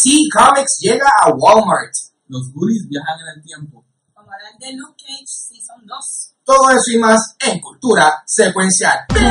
[0.00, 1.92] DC Comics llega a Walmart.
[2.28, 3.84] Los goodies viajan en el tiempo.
[4.14, 6.34] Vamos a hablar de Luke Cage Season 2.
[6.42, 8.98] Todo eso y más en Cultura Secuencial.
[9.10, 9.26] Dame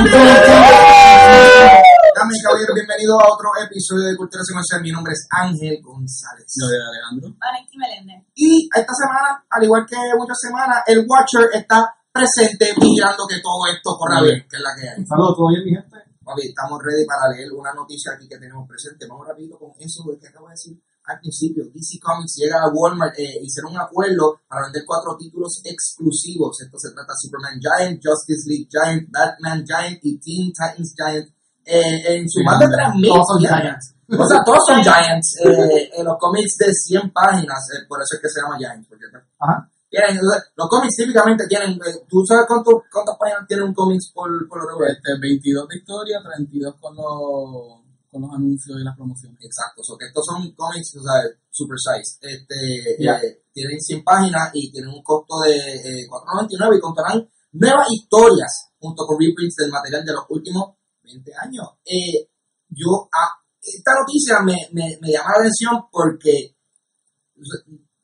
[2.44, 4.82] caballero, bienvenido a otro episodio de Cultura Secuencial.
[4.84, 6.46] Mi nombre es Ángel González.
[6.62, 7.34] Yo de Alejandro.
[7.40, 8.28] Valentín Meléndez.
[8.36, 13.66] Y esta semana, al igual que muchas semanas, el Watcher está presente vigilando que todo
[13.74, 15.04] esto corra bien, que es la que hay.
[15.04, 16.09] Saludos, ¿todo bien, mi gente?
[16.30, 19.08] Papi, estamos ready para leer una noticia aquí que tenemos presente.
[19.08, 21.66] Vamos rápido con eso que acabo de decir al principio.
[21.74, 26.62] DC Comics llega a Walmart, eh, hicieron un acuerdo para vender cuatro títulos exclusivos.
[26.62, 31.28] Esto se trata de Superman Giant, Justice League Giant, Batman Giant y Teen Titans Giant.
[31.66, 33.40] Eh, en su Sí, más de mira, 3.000 todos son.
[33.40, 33.96] Giants.
[34.10, 35.38] O sea, todos son Giants.
[35.46, 38.88] eh, en los cómics de 100 páginas, eh, por eso es que se llama Giants.
[38.88, 39.06] Porque,
[39.40, 39.70] Ajá.
[39.90, 44.30] Tienen, los cómics típicamente tienen, eh, ¿tú sabes cuánto, cuántas páginas tiene un cómics por,
[44.48, 44.92] por lo regular?
[44.92, 49.40] Este, 22 de historia, 32 con los, con los anuncios y las promociones.
[49.42, 52.18] Exacto, so que estos son cómics, o sea, super size.
[52.22, 57.88] Este, eh, tienen 100 páginas y tienen un costo de eh, 4.99 y contarán nuevas
[57.90, 61.68] historias junto con reprints del material de los últimos 20 años.
[61.84, 62.30] Eh,
[62.70, 66.56] yo, ah, esta noticia me, me, me llama la atención porque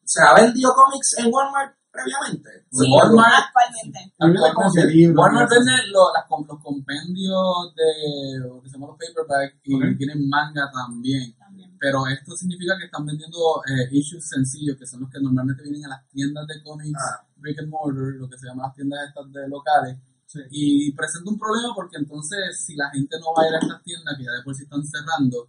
[0.06, 2.50] se- ha vendido cómics en Walmart previamente.
[2.72, 4.14] Sí, Walmart actualmente.
[5.16, 9.98] Walmart vende lo- las com- los compendios de lo que se llaman los paperback y
[9.98, 11.36] tienen manga también.
[11.38, 11.76] También.
[11.80, 15.86] Pero esto significa que están vendiendo eh, issues sencillos, que son los que normalmente vienen
[15.86, 17.26] a las tiendas de cómics, Ah.
[17.38, 19.98] brick and mortar, lo que se llama las tiendas estas de locales.
[20.26, 20.40] Sí.
[20.50, 23.84] Y presenta un problema porque entonces si la gente no va a ir a estas
[23.84, 25.48] tiendas que ya de por sí están cerrando,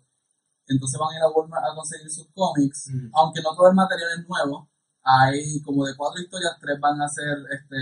[0.69, 3.11] entonces van a ir a Walmart a conseguir sus cómics, Mm.
[3.14, 4.69] aunque no todo el material es nuevo,
[5.05, 7.77] hay como de cuatro historias, tres van a ser este,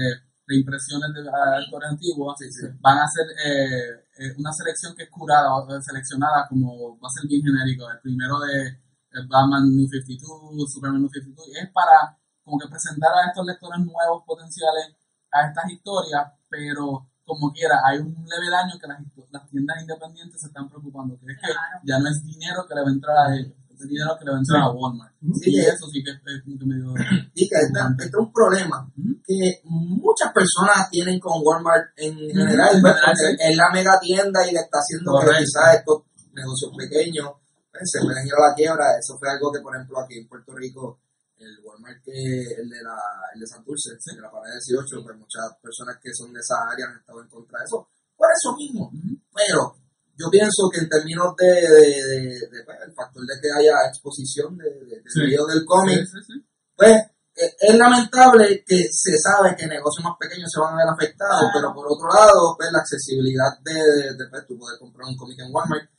[0.47, 2.67] reimpresiones de ah, autores antiguos, Sí, sí.
[2.81, 7.13] van a ser eh, eh, una selección que es curada o seleccionada como va a
[7.13, 11.71] ser bien genérico, el primero de eh, Batman New 52, Superman New 52, y es
[11.73, 14.95] para como que presentar a estos lectores nuevos potenciales
[15.33, 20.47] a estas historias, pero como quiera, hay un leve daño que las, tiendas independientes se
[20.49, 21.81] están preocupando, que es que Claro.
[21.85, 24.31] ya no es dinero que le va a entrar a ellos, es dinero que le
[24.31, 24.67] va a entrar Sí.
[24.67, 25.15] a Walmart.
[25.41, 26.95] Sí, y que- eso sí que es, es como que medio...
[27.35, 28.87] Y que este, este es un problema
[29.27, 33.49] que muchas personas tienen con Walmart en general, en pues, general, porque sí.
[33.51, 35.41] es la mega tienda y le está haciendo que Correcto.
[35.45, 35.97] quizás estos
[36.33, 37.27] negocios pequeños
[37.73, 38.85] pues, se pueden ir a la quiebra.
[39.01, 41.01] Eso fue algo que, por ejemplo, aquí en Puerto Rico,
[41.39, 42.97] el Walmart, que el de, la,
[43.35, 46.87] el de Santurce, de la parada 18, pues muchas personas que son de esa área
[46.87, 47.89] han estado en contra de eso.
[48.17, 48.91] Por eso mismo.
[49.35, 49.75] Pero
[50.17, 53.89] yo pienso que en términos de, de, de- de, pues, el factor de que haya
[53.89, 55.21] exposición de, de, del Sí.
[55.27, 56.47] video del cómic, Sí, sí, sí.
[56.77, 56.93] pues
[57.37, 61.51] eh, es lamentable que se sabe que negocios más pequeños se van a ver afectados,
[61.53, 65.39] pero por otro lado, pues la accesibilidad de, de, de, pues, poder comprar un cómic
[65.41, 65.91] en Walmart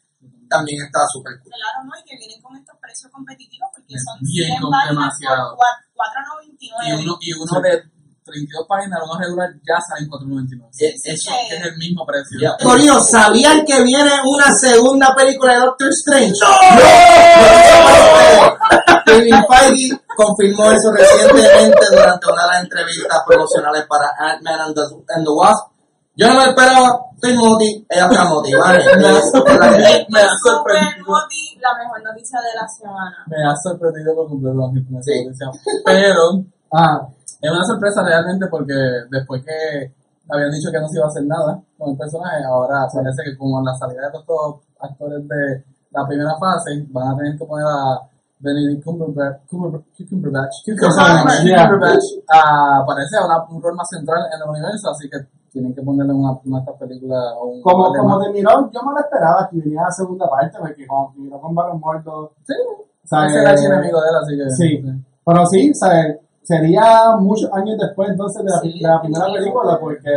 [0.49, 1.51] también está súper cool.
[1.51, 1.91] Claro, ¿no?
[1.99, 4.89] Y que vienen con estos precios competitivos porque Es son bien 100 con páginas
[5.19, 5.55] demasiado.
[5.55, 7.03] por cua- Y 4.99.
[7.03, 7.83] uno, y uno de
[8.25, 10.69] 32 páginas, uno regular, ya sale en 4.99.
[10.79, 12.39] Eh, Sí, eso, que- es el mismo precio.
[12.41, 12.57] ya.
[12.63, 16.33] Corillo, ¿sabían que viene una segunda película de Doctor Strange?
[16.41, 16.49] ¡No!
[19.05, 24.81] Kevin Feige confirmó eso recientemente durante una de las entrevistas promocionales para Ant-Man and the,
[25.13, 25.67] and the Wasp.
[26.15, 28.23] Yo no me esperaba, estoy moti, ella está
[29.47, 31.15] es la que- me ha sorprendido.
[31.61, 33.17] La mejor noticia de la semana.
[33.27, 35.59] Me ha sorprendido por completo con esa Sí.
[35.85, 36.21] Pero
[36.77, 37.07] Ah,
[37.41, 38.73] es una sorpresa realmente porque
[39.09, 39.93] después que
[40.29, 43.37] habían dicho que no se iba a hacer nada con el personaje, ahora parece que
[43.37, 47.45] como la salida de todos estos actores de la primera fase, van a tener que
[47.45, 48.01] poner a
[48.39, 54.41] Benedict Cumberbatch, Cumberbatch, Cumberbatch, Cumberbatch, Cumberbatch, a aparecer a una- un rol más central en
[54.41, 55.17] el universo, así que
[55.55, 58.23] tienen que ponerle una, una de estas películas o un como, como más.
[58.25, 61.79] terminó, yo me lo esperaba que viniera la segunda parte, porque como terminó con Baron
[61.79, 62.53] Muerto, Sí,
[63.05, 63.31] ¿sabes?
[63.31, 65.01] ese era el enemigo de él, así que Sí.
[65.25, 66.17] Pero sí, ¿sabes?
[66.43, 69.31] Sería muchos años después entonces de la, Sí, de la primera sí.
[69.33, 70.09] película, porque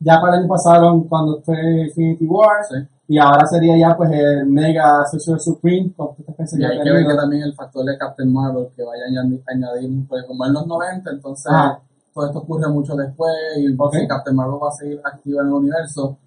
[0.00, 1.56] ya para el año pasado cuando fue
[1.88, 2.62] Infinity War,
[3.10, 6.90] y ahora sería ya pues el Mega Social Supreme, con Y que hay ha que
[6.92, 10.52] ver que también el factor de Captain Marvel que vaya a añadir pues como en
[10.52, 11.78] los 90, entonces Ah.
[12.18, 13.94] Todo esto ocurre mucho después y Ok.
[13.94, 16.18] si Captain Marvel va a seguir activa en el universo,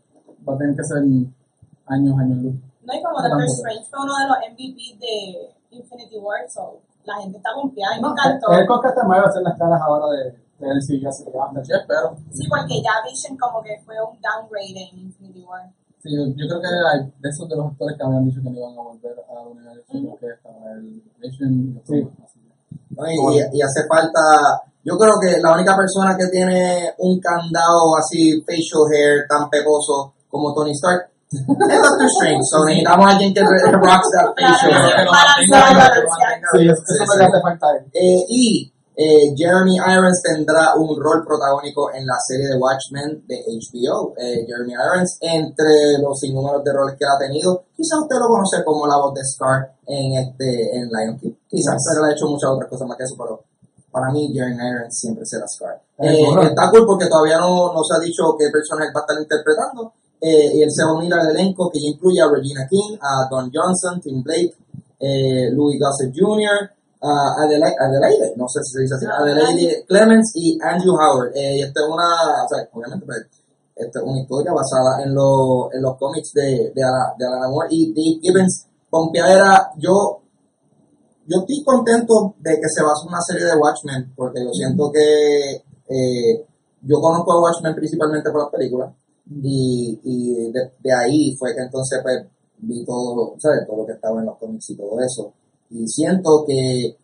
[0.48, 1.04] va a tener que ser
[1.88, 2.56] años, años luz.
[2.88, 3.44] No, y como Doctor.
[3.44, 8.02] Strange fue uno de los MVP de Infinity War, so la gente está confiada y
[8.02, 8.52] me No, encantó.
[8.54, 11.26] él con que va a hacer las caras ahora de, de él sí, ya se
[11.30, 12.16] le va a Yo espero.
[12.32, 15.70] Sí, porque ya Vision como que fue un downgrade en Infinity War.
[16.00, 18.58] Sí, yo, creo que hay de esos de los actores que habían dicho que no
[18.58, 20.10] iban a volver al universo, Ujú.
[20.12, 21.94] porque estaba el Vision y los Sí.
[22.02, 22.32] que-
[23.52, 28.42] y- y hace falta, yo creo que la única persona que tiene un candado así,
[28.42, 33.40] facial hair tan pegoso como Tony Stark, Es Doctor Strange, so necesitamos a alguien que
[33.42, 35.08] rocks that facial.
[36.52, 37.80] Sí, eso, hace falta ahí.
[37.94, 43.38] Eh, y eh, Jeremy Irons tendrá un rol protagónico en la serie de Watchmen de
[43.48, 44.14] HBO.
[44.18, 48.28] Eh, Jeremy Irons, entre los sinnúmeros de roles que él ha tenido, quizás usted lo
[48.28, 51.32] conoce como la voz de Scar en este en Lion King.
[51.48, 51.86] Quizás, Yes.
[51.94, 53.44] pero él ha hecho muchas otras cosas más que eso, pero
[53.92, 55.82] para mí Jeremy Irons siempre será Scar.
[56.00, 59.04] Eh, Eh, está cool porque todavía no, no se ha dicho qué personaje va a
[59.04, 59.94] estar interpretando.
[60.20, 62.96] Eh, y él se va a unir al elenco que ya incluye a Regina King,
[63.02, 64.56] a Don Johnson, Tim Blake,
[65.00, 66.70] eh, Louis Gossett Jr.,
[67.04, 71.32] a Adelaide, Adelaide, no sé si se dice así, Adelaide Clemens y Andrew Howard.
[71.36, 73.26] Eh, y esta es una, o sea, obviamente, pues,
[73.76, 77.50] esta es una historia basada en, los en los cómics de, de, Ala- de Alan
[77.50, 78.68] Moore y Dave Gibbons.
[78.92, 80.20] Pompeadera, yo
[81.28, 85.56] yo estoy contento de que se base una serie de Watchmen, porque yo siento que
[85.90, 86.46] eh,
[86.82, 88.92] yo conozco a Watchmen principalmente por las películas,
[89.44, 92.26] y, y de, de ahí fue que entonces pues,
[92.58, 93.66] vi todo, ¿sabes?
[93.68, 95.32] todo lo que estaba en los cómics y todo eso.
[95.70, 96.98] Y siento que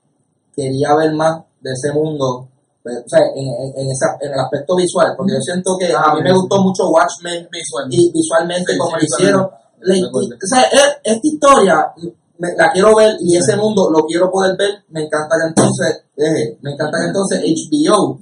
[0.56, 2.50] quería ver más de ese mundo,
[2.84, 6.14] pues, o sea, en, en, esa- en el aspecto visual, porque yo siento que a
[6.16, 7.86] mí me gustó mucho Watchmen Visual.
[7.90, 9.50] y visualmente Sí, como sí, lo hicieron.
[9.80, 10.36] visualmente.
[10.38, 11.94] La o sea, e- esta historia
[12.40, 14.84] me- la quiero ver y ese mundo lo quiero poder ver.
[14.90, 18.20] Me encanta que entonces, eh, me encanta que entonces HBO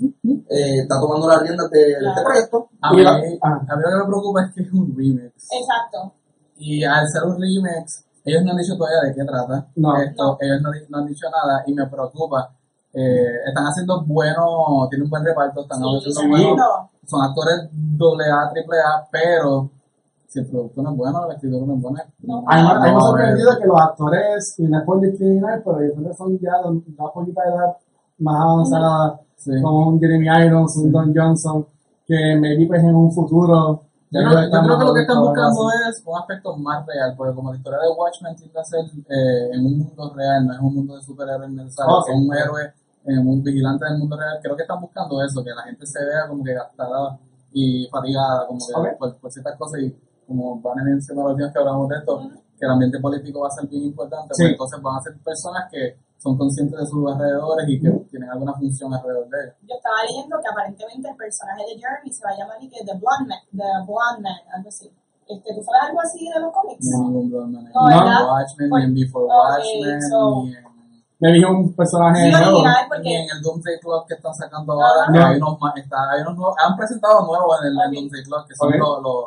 [0.50, 2.24] eh, está tomando las riendas de, de este Claro.
[2.26, 2.70] proyecto.
[2.82, 5.48] A mí, a mí lo que me preocupa es que es un remix.
[5.52, 6.14] Exacto.
[6.58, 9.68] Y al ser un remix, ellos no han dicho todavía de qué trata.
[9.76, 9.98] No.
[10.02, 12.52] Esto, ellos no, han dicho nada y me preocupa.
[12.94, 16.90] Eh, están haciendo bueno, tienen un buen reparto, están Sí, haciendo sí, bueno, no.
[17.06, 19.70] son actores doble A, triple A, pero
[20.36, 22.04] si el producto no es bueno, la escritura no es buena.
[22.24, 22.44] No.
[22.48, 24.84] A mí me- a mí me ha no, sorprendido que los actores, y no es
[24.86, 27.78] por discriminar, pero yo creo que son ya de una poquita edad
[28.20, 29.52] más avanzada, Sí.
[29.62, 31.66] como un Jeremy Irons, un Don Johnson,
[32.08, 33.82] que maybe pues en un futuro...
[34.12, 35.60] Yo ellos creo, yo creo que lo que están buscando
[35.90, 39.50] es un aspecto más real, porque como la historia de Watchmen tiende a ser eh,
[39.54, 42.10] en un mundo real, no es un mundo de superhéroes necesarios, Ok.
[42.10, 42.64] es un héroe,
[43.08, 46.00] eh, un vigilante del mundo real, creo que están buscando eso, que la gente se
[46.06, 47.18] vea como que gastada
[47.52, 48.98] y fatigada, como que Ok.
[49.00, 49.96] por, por ciertas cosas, y
[50.28, 52.22] como van a mencionar los días que hablamos de esto,
[52.58, 54.44] que el ambiente político va a ser bien importante, Sí.
[54.44, 58.30] pues entonces van a ser personas que son conscientes de sus alrededores y que tienen
[58.30, 59.56] alguna función alrededor de ellos.
[59.68, 62.80] Yo estaba leyendo que aparentemente el personaje de Jeremy se va a llamar y que
[62.84, 64.90] The Blonde Man, The Blonde Man, algo así.
[65.28, 66.86] Este, ¿Tú sabes algo así de los cómics?
[66.86, 68.30] No en No, en ¿verdad?
[68.30, 70.66] Watchmen, ni en Before Ok, Watchmen, so- ni en
[71.18, 72.60] Me dije un personaje Sí, nuevo.
[72.90, 75.30] porque en el Doomsday Clock que están sacando ahora, Ah.
[75.30, 77.94] hay unos, ma- está, hay unos nuevos, han presentado nuevos en el, en Ok.
[77.96, 78.76] Doomsday Clock, que son Ok.
[78.78, 79.26] los, los,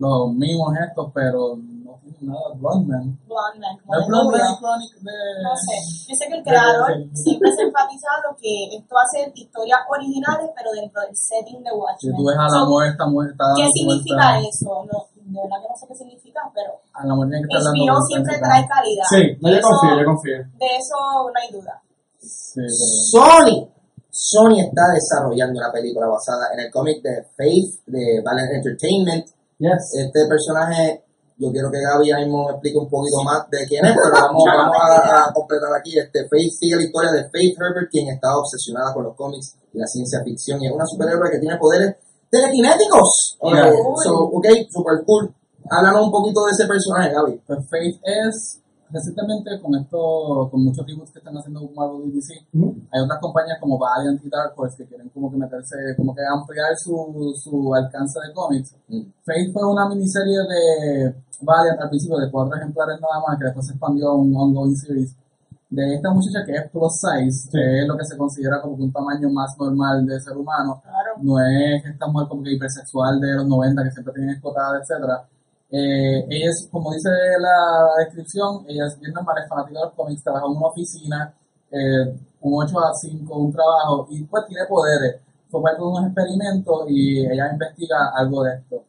[0.00, 3.06] los mismos estos, pero no tienen nada de Blondman.
[3.28, 4.06] Blonde Man, como No.
[4.08, 5.16] Blondman Chronic de...
[5.44, 5.76] No sé.
[6.08, 9.80] Yo sé que el creador siempre se ha enfatizado que esto va a ser historias
[9.92, 12.16] originales, pero dentro del setting de Si Watchmen.
[12.16, 13.44] tú ves a la está muerta.
[13.54, 14.70] ¿Qué dando significa eso?
[14.88, 14.96] No,
[15.30, 18.06] de verdad que no sé qué significa, pero A la mujer tiene que HBO vueltas
[18.08, 19.04] siempre trae calidad.
[19.12, 20.38] Sí, no, yo Eso- confío, yo confío.
[20.58, 20.96] De eso
[21.28, 21.74] no hay duda.
[22.18, 22.64] Sí,
[23.12, 23.68] Sony.
[24.10, 29.26] Sony está desarrollando una película basada en el cómic de Faith de Valiant Entertainment.
[29.60, 29.92] Yes.
[29.92, 31.04] Este personaje,
[31.36, 34.42] yo quiero que Gaby ahí me explique un poquito más de quién es, pero vamos,
[34.44, 35.98] vamos a, a completar aquí.
[35.98, 39.78] Este Faith sigue la historia de Faith Herbert, quien está obsesionada con los cómics y
[39.78, 40.62] la ciencia ficción.
[40.62, 41.94] Y es una superhéroe que tiene poderes
[42.30, 43.38] telequinéticos.
[43.42, 43.70] Yeah.
[44.02, 45.34] So, ok, super cool.
[45.70, 47.42] Háblanos un poquito de ese personaje, Gaby.
[47.46, 48.59] Pues Faith es,
[48.92, 52.34] recientemente con esto, con muchos reboots que están haciendo Marvel y DC,
[52.90, 56.22] hay otras compañías como Valiant y Dark Horse que quieren como que meterse, como que
[56.22, 58.74] ampliar su, su alcance de cómics.
[58.88, 59.02] Mm.
[59.24, 63.66] Faith fue una miniserie de Valiant al principio de cuatro ejemplares nada más, que después
[63.66, 65.16] se expandió a un ongoing series
[65.70, 68.82] de esta muchacha que es plus size, que es lo que se considera como que
[68.82, 70.82] un tamaño más normal de ser humano.
[70.82, 71.22] Claro.
[71.22, 75.28] No es esta mujer como que hipersexual de los 90 que siempre tienen escotada, etcétera.
[75.72, 79.94] Eh, ella es, como dice la descripción, ella es bien normal, es fanática de los
[79.94, 81.34] cómics, trabaja en una oficina,
[81.70, 85.20] eh, un 8 a 5, un trabajo, y pues tiene poderes.
[85.48, 88.84] Fue parte de unos experimentos y ella investiga algo de esto.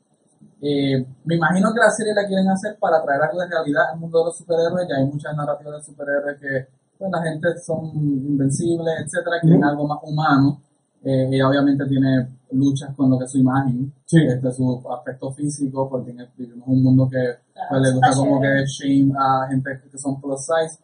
[0.61, 3.99] Eh, me imagino que la serie la quieren hacer para traer algo de realidad al
[3.99, 4.87] mundo de los superhéroes.
[4.87, 9.87] Ya hay muchas narrativas de superhéroes que pues, la gente son invencibles, etcétera, quieren algo
[9.87, 10.61] más humano.
[11.03, 14.17] Eh, ella obviamente tiene luchas con lo que es su imagen, Sí.
[14.27, 17.17] este, su aspecto físico, porque vivimos un mundo que
[17.53, 20.79] Claro, pues, le gusta como que shame a gente que son plus size.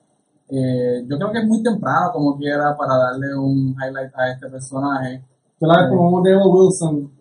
[0.50, 4.48] Eh, yo creo que es muy temprano como quiera para darle un highlight a este
[4.50, 5.24] personaje.
[5.60, 7.12] Yo la veo como un Wilson.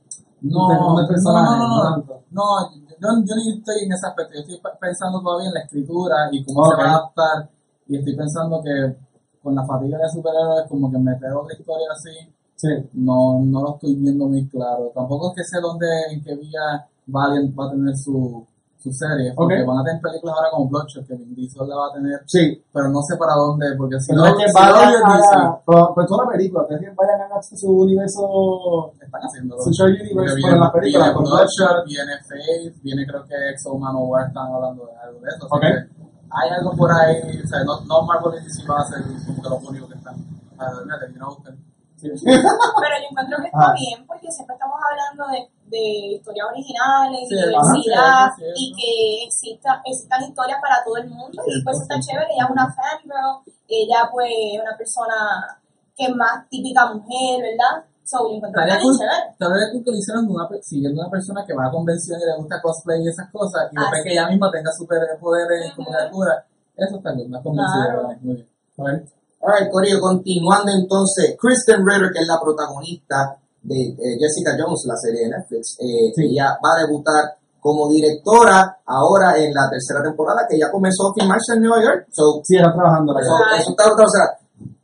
[0.43, 4.35] No, el no, personaje, no, no, no, no, yo, yo ni estoy en ese aspecto,
[4.35, 6.67] yo estoy pe- pensando todavía en la escritura y cómo Ok.
[6.71, 7.51] se va a adaptar
[7.89, 8.97] y estoy pensando que
[9.43, 12.11] con la fatiga de superhéroes como que meter otra historia así,
[12.57, 12.69] Sí.
[12.95, 14.91] no, no lo estoy viendo muy claro.
[14.95, 18.45] Tampoco es que sé dónde, en qué vía Valiant va a tener su,
[18.79, 19.37] sus series, Ok.
[19.37, 22.21] porque van a tener películas ahora como Bloodshot, que Vin Diesel la va a tener,
[22.27, 22.63] Sí.
[22.73, 25.61] pero no sé para dónde, porque si Pero no, es que si vayan no, a
[25.67, 29.71] pero, pero es una película, es que vayan a hacer su universo están haciendo su
[29.71, 34.29] shared universe pero en la película viene Bloodshot, viene Faith, viene creo que Exo Manowar,
[34.29, 35.61] están hablando de algo de eso, así Ok.
[35.63, 39.43] que hay algo por ahí, o sea, no, no Marvel DC va a ser como
[39.43, 40.15] que los únicos que están,
[40.59, 41.55] a ver, mira, termina de buscar.
[42.15, 45.83] Pero yo encuentro que está bien porque siempre estamos hablando de, de
[46.17, 51.65] historias originales y diversidad sí, y que exista, existan historias para todo el mundo y
[51.65, 52.27] pues está chévere.
[52.33, 55.17] Ella es una fangirl, ella pues es una persona
[55.97, 57.85] que es más típica mujer, ¿verdad?
[58.05, 61.71] So, yo encuentro está cool, lo hicieran de una, siguiendo una persona que va a
[61.73, 65.75] convenciones y le gusta cosplay y esas cosas, y después que ella misma tenga superpoderes
[65.75, 65.99] como Ujú.
[65.99, 66.47] de cura.
[66.77, 67.91] Eso está bien, más convencida.
[67.91, 68.17] Claro.
[68.21, 69.16] Muy bien.
[69.47, 74.97] Alright, Corillo, continuando entonces, Kristen Ritter, que es la protagonista de eh, Jessica Jones, la
[74.97, 76.35] serie de Netflix, eh, Sí.
[76.35, 77.23] ella va a debutar
[77.61, 82.07] como directora ahora en la tercera temporada que ya comenzó a filmarse en Nueva York.
[82.11, 84.25] So, Sí, está trabajando la eso, está, o sea,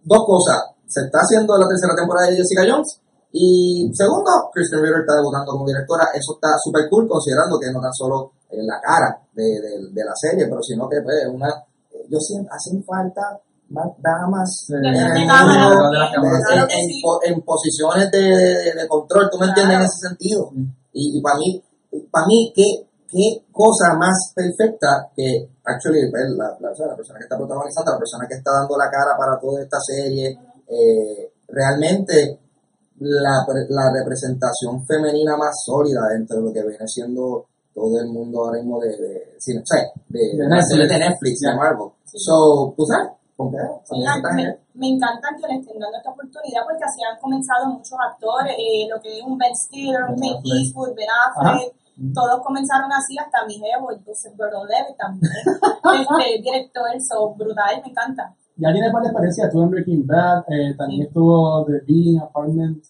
[0.04, 0.58] dos cosas.
[0.86, 2.98] Se está haciendo la tercera temporada de Jessica Jones.
[3.32, 6.06] Y segundo, Kristen Ritter está debutando como directora.
[6.14, 10.12] Eso está súper cool, considerando que no tan solo la cara de, de- de la
[10.14, 11.48] serie, pero sino que pues, una,
[12.10, 13.40] yo siento, hacen falta
[13.98, 14.74] damas Sí.
[17.26, 20.50] en posiciones de, de- de control, ¿tú me entiendes en ese sentido?
[20.52, 21.18] Sí.
[21.18, 21.62] Y, para mí,
[22.10, 26.96] para mí, ¿qué, qué cosa más perfecta que, actually, pues, la, la, o sea, la
[26.96, 30.38] persona que está protagonizando, la persona que está dando la cara para toda esta serie,
[30.68, 32.38] eh, realmente
[33.00, 38.44] la, la representación femenina más sólida dentro de lo que viene siendo todo el mundo
[38.44, 39.34] ahora mismo de, de, de,
[40.08, 41.40] De de de Netflix.
[41.40, 41.54] De.
[41.56, 41.88] Marvel.
[42.04, 43.08] So, tú sabes,
[43.84, 43.96] Sí,
[44.36, 48.54] me, me encanta que le estén dando esta oportunidad porque así han comenzado muchos actores,
[48.58, 50.34] eh, lo que es un Ben Stiller, un Ben.
[50.44, 51.74] Eastwood, Ben Affleck,
[52.14, 55.30] todos comenzaron así, hasta mi jevo, entonces Gordon Levitt también,
[56.00, 58.34] este director, so brutal, me encanta.
[58.56, 62.82] Ya tiene varias experiencias, estuvo en Breaking Bad, eh, también estuvo The Being Apartment,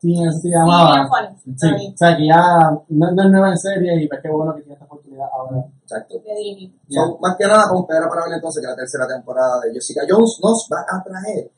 [0.00, 1.08] sí, así se Sí, llamaba.
[1.56, 2.40] Sí, bien, o sea que ya
[2.88, 5.64] no, no es nueva en serie y pues qué bueno que tiene esta oportunidad ahora.
[5.86, 6.18] Exacto.
[6.18, 6.74] de dirigir.
[6.90, 10.38] So, más que nada, era para ver entonces que la tercera temporada de Jessica Jones
[10.42, 11.50] nos va a traer.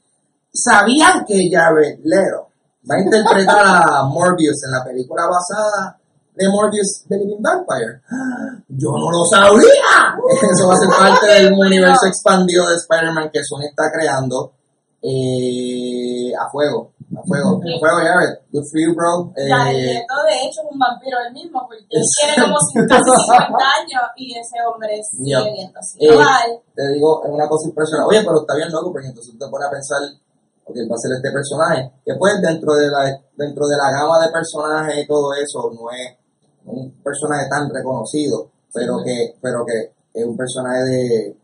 [0.52, 2.52] ¿Sabían que Jared Leto
[2.84, 5.98] va a interpretar a Morbius en la película basada
[6.34, 8.02] de Morbius The Living Vampire?
[8.68, 9.64] Yo no lo sabía.
[10.52, 14.52] Eso va a ser parte del universo expandido de Spider-Man que Sony está creando.
[15.00, 18.38] Eh, a fuego, a fuego, a fuego, Jared.
[18.52, 19.32] Good for you, bro.
[19.36, 19.74] Eh, Jared
[20.04, 22.56] de hecho, es un vampiro él mismo, porque él tiene como
[22.88, 25.52] casi 50 años y ese hombre sigue Yep.
[25.54, 25.98] viendo así.
[26.00, 28.08] Eh, Igual, te digo, es una cosa impresionante.
[28.14, 30.00] Oye, pero está bien loco, porque entonces tú te pones a pensar,
[30.64, 33.02] ok, va a ser este personaje, que pues dentro de la,
[33.36, 36.12] dentro de la gama de personajes y todo eso, no es
[36.66, 41.36] un personaje tan reconocido, pero que, pero que es un personaje de,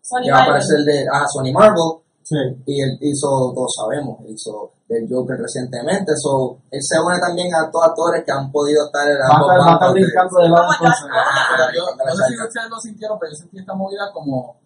[0.00, 0.62] Sony que va a Marvel.
[0.62, 2.36] aparecer de, ah, Sony Marvel, Sí.
[2.66, 7.70] y él hizo, todos sabemos, hizo del Joker recientemente, so, él se une también a
[7.70, 10.36] todos actores que han podido estar en Va a estar, va a estar de- brincando
[10.40, 10.64] de lado.
[10.80, 14.10] Josh Pero yo, Ah, no sé si ustedes lo sintieron, pero yo sentí esta movida
[14.14, 14.56] como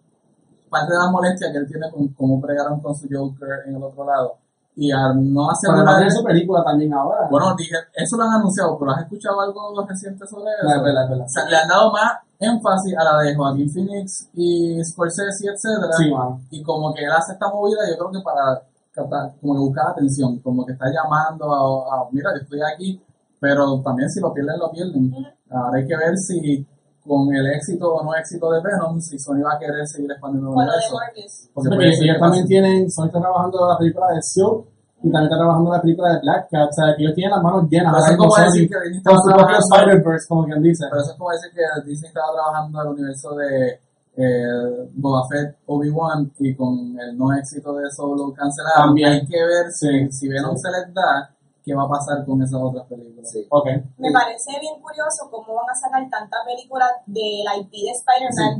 [0.69, 3.83] parte de la molestia que él tiene con cómo pregaron con su Joker en el
[3.83, 4.37] otro lado.
[4.75, 5.95] Y al no Pero va a asegurar...
[5.97, 7.27] tener su película también ahora.
[7.29, 10.65] Bueno, dije, eso lo han anunciado, pero ¿has escuchado algo reciente sobre eso?
[10.81, 11.25] Verdad, es verdad.
[11.25, 15.93] O sea, le han dado más énfasis a la de Joaquín Phoenix y Scorsese, etcétera.
[15.99, 16.39] Sí, man.
[16.49, 18.63] Y como que él hace esta movida, yo creo que para
[18.93, 23.01] captar- como que buscar atención, como que está llamando a, a, mira, yo estoy aquí,
[23.39, 25.11] pero también si lo pierden, lo pierden.
[25.49, 26.65] Ahora hay que ver si
[27.05, 30.49] con el éxito o no éxito de Venom, si Sony va a querer seguir expandiendo
[30.51, 30.95] el universo.
[31.53, 31.75] Porque Porque
[32.07, 34.65] ellos también tienen, Sony está trabajando en la película de Silk
[35.03, 37.31] y también está trabajando en la película de Black Cat, o sea que ellos tienen
[37.35, 37.91] las manos llenas.
[37.91, 40.83] Pero eso es como decir que Disney estaba trabajando- Spider-Verse, como quien dice.
[40.89, 43.79] Pero eso es como decir que Disney estaba trabajando en el universo de
[44.15, 48.85] eh, Boba Fett, Obi-Wan y con el no éxito de Solo cancelado.
[48.87, 49.11] También.
[49.11, 50.61] Hay que ver si, Sí, si Venom sí.
[50.63, 53.31] se les da, qué va a pasar con esas otras películas.
[53.31, 53.47] Sí.
[53.97, 58.59] Me parece bien curioso cómo van a sacar tantas películas del IP de Spider-Man,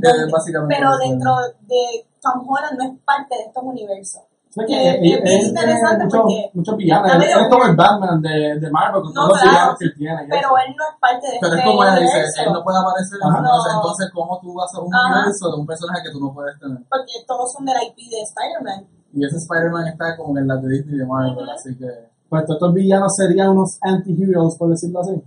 [0.68, 0.98] pero eso.
[0.98, 1.36] dentro
[1.68, 4.22] de Tom Holland no es parte de estos universos.
[4.56, 9.40] Es interesante porque Él, es como el Batman de, de Marvel, con No, todos los
[9.42, 9.50] claro.
[9.50, 10.26] villanos que él tiene.
[10.30, 12.78] pero él no es parte de Pero este es como ella dice, él no puede
[12.78, 13.38] aparecer, Ajá.
[13.38, 13.78] entonces, No.
[13.82, 15.02] entonces ¿cómo tú vas a un Ajá.
[15.10, 16.78] universo de un personaje que tú no puedes tener?
[16.88, 18.86] porque todos son del IP de Spider-Man.
[19.12, 21.86] Y ese Spider-Man está como en las de Disney de Marvel, así que...
[22.28, 25.22] Pues todos estos villanos serían unos anti-heroes, por decirlo así.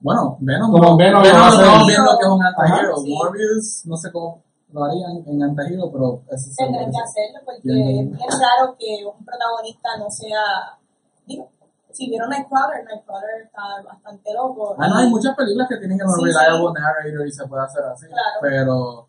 [0.00, 1.64] Bueno, Venom, Como no, Venom Venom hacer.
[1.86, 2.94] viendo que es un anti-hero.
[3.06, 4.42] Morbius, no sé cómo
[4.72, 6.50] lo harían en anti-hero, pero eso.
[6.56, 8.12] Tendrán que hacerlo porque Bien.
[8.12, 10.78] es bien raro que un protagonista no sea,
[11.26, 11.48] digo,
[11.92, 14.74] Si vieron Nightcrawler, Nightcrawler está bastante loco.
[14.78, 16.80] Ah, no, hay muchas películas que tienen el Sí, reliable sí.
[16.80, 18.06] narrator y se puede hacer así.
[18.06, 18.38] Claro.
[18.40, 19.06] Pero,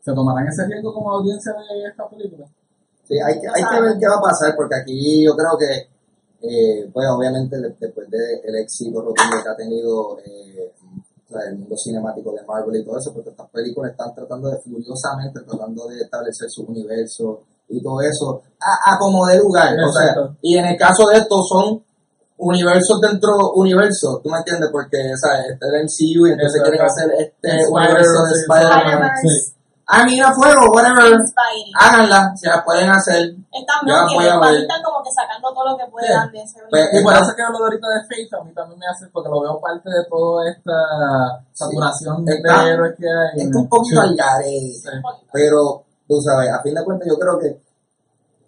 [0.00, 2.46] ¿se tomarán ese riesgo como audiencia de esta película?
[3.04, 5.88] Sí, hay que, hay que ver qué va a pasar, porque aquí yo creo que,
[6.46, 10.74] eh, pues obviamente de- después del éxito rotundo que ha tenido eh,
[11.28, 14.48] o sea, el mundo cinemático de Marvel y todo eso, porque estas películas están tratando
[14.48, 19.76] de furiosamente, tratando de establecer su universo y todo eso, a, a como de lugar.
[19.78, 21.82] O sea, y en el caso de estos son
[22.38, 24.70] universos dentro universos, ¿tú me entiendes?
[24.72, 25.52] Porque, ¿sabes?
[25.52, 29.57] Este es el MCU y entonces quieren hacer este El universo de Spider-Man, Spider-Man.
[29.90, 31.16] Ah, mira, fuego, whatever.
[31.80, 33.32] Háganla, se la pueden hacer.
[33.50, 33.96] Están bien,
[34.60, 37.34] están como que sacando todo lo que puedan de ese Pues, Y por Está- eso
[37.34, 39.88] que hablo de ahorita de Faith, a mí también me hace, porque lo veo parte
[39.88, 43.46] de toda esta saturación Está- de héroes que hay.
[43.46, 44.08] Está un poquito Sí.
[44.08, 44.72] al garete.
[44.76, 44.90] Sí.
[45.32, 47.62] Pero, tú sabes, a fin de cuentas, yo creo que,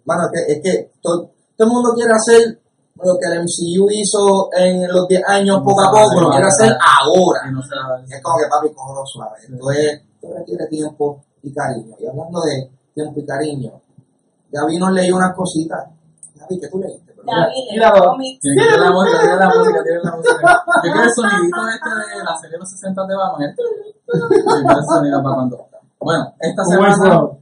[0.05, 2.59] bueno, es que, es que todo, todo el mundo quiere hacer
[3.01, 6.45] lo que el MCU hizo en los 10 años No poco a poco, lo quiere
[6.45, 6.77] hacer.
[6.77, 7.49] ahora.
[7.49, 9.37] No Es como que papi, cógelo suave.
[9.49, 11.95] Entonces, requiere tiempo y cariño.
[11.99, 13.71] Y hablando de tiempo y cariño,
[14.51, 15.85] Gaby nos leyó unas cositas.
[16.35, 17.11] Gaby, ¿qué tú leíste?
[17.23, 18.39] David, Mira, el lo- cómic.
[18.41, 20.63] Tiene la música, tiene la música, tiene la música.
[20.83, 23.55] Yo quiero el sonidito este de la serie de los 60 de Batman.
[24.07, 25.67] el sonido para cuando.
[25.99, 26.95] Bueno, esta semana,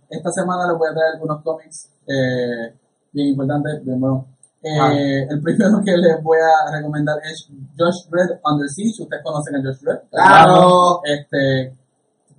[0.09, 2.75] esta semana les voy a traer algunos cómics eh,
[3.13, 4.25] bien importantes, bien buenos.
[4.61, 4.91] Eh, Ah.
[5.29, 9.03] El primero que les voy a recomendar es Josh Dredd Under Siege.
[9.03, 9.99] Ustedes conocen a Josh Dredd.
[10.11, 10.99] Claro.
[11.05, 11.73] Este,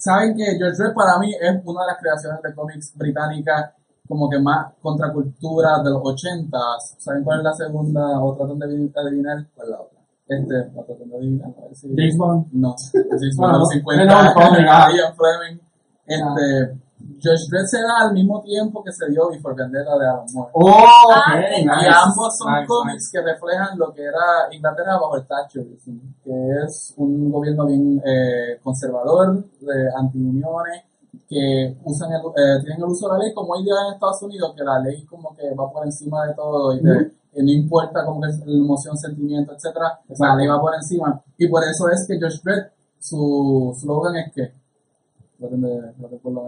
[0.01, 3.73] saben que George Dredd para mí es una de las creaciones de cómics británicas
[4.09, 6.59] como que más contracultura de los 80.
[6.99, 8.21] ¿Saben cuál es la segunda?
[8.21, 9.99] O tratan de adiv- adivinar cuál es la otra.
[10.27, 11.51] Este, la tratan de adivinar.
[11.57, 12.47] A ver si- James Bond.
[12.53, 14.89] No, James Bueno, Bond no, 50 no, no, ah.
[14.93, 15.61] Ian Fleming.
[16.07, 16.81] Este,
[17.21, 20.51] George Dredd se da al mismo tiempo que se dio Before Vendetta de Alan Moore.
[20.55, 21.89] Oh, Ah, ok, y nice.
[22.05, 23.11] ambos son Nice, cómics nice.
[23.13, 26.33] que reflejan lo que era Inglaterra bajo el Thatcherism, que
[26.65, 30.83] es un gobierno bien eh, conservador, de antiuniones,
[31.29, 34.23] que usan el, eh, tienen el uso de la ley como hoy día en Estados
[34.23, 37.51] Unidos, que la ley como que va por encima de todo y, te- y no
[37.53, 41.21] importa como que es la emoción, sentimiento, etcétera, la ley va por encima.
[41.39, 42.67] Y por eso es que George Dredd,
[42.99, 44.53] su slogan es que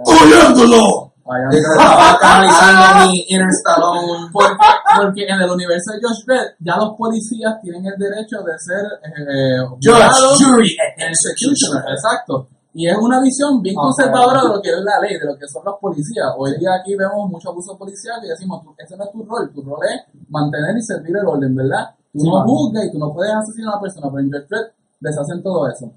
[0.04, 1.12] ¡Oyéndolo!
[1.52, 4.28] Estaba canalizando mi inner Stallone.
[4.32, 4.56] porque,
[4.96, 8.84] porque en el universo de Josh Dredd ya los policías tienen el derecho de ser
[9.06, 9.62] eh.
[9.80, 11.84] Judge, jury, executioner.
[11.88, 12.48] Exacto.
[12.74, 15.46] Y es una visión bien conservadora de lo que es la ley, de lo que
[15.46, 16.26] son los policías.
[16.36, 19.62] Hoy día aquí vemos mucho abuso policial y decimos, ese no es tu rol, tu
[19.62, 21.94] rol es mantener y servir el orden, ¿verdad?
[22.12, 24.48] Tú Sí, no juzgas y tú no puedes asesinar a una persona, pero en George
[24.50, 24.66] Dredd
[25.00, 25.92] deshacen todo eso.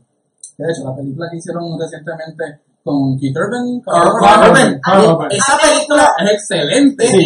[0.58, 4.14] De hecho, la película que hicieron recientemente con Keith Urban, Carl
[4.80, 5.32] Carl Urban.
[5.32, 7.08] Esa película es excelente.
[7.08, 7.26] Sí,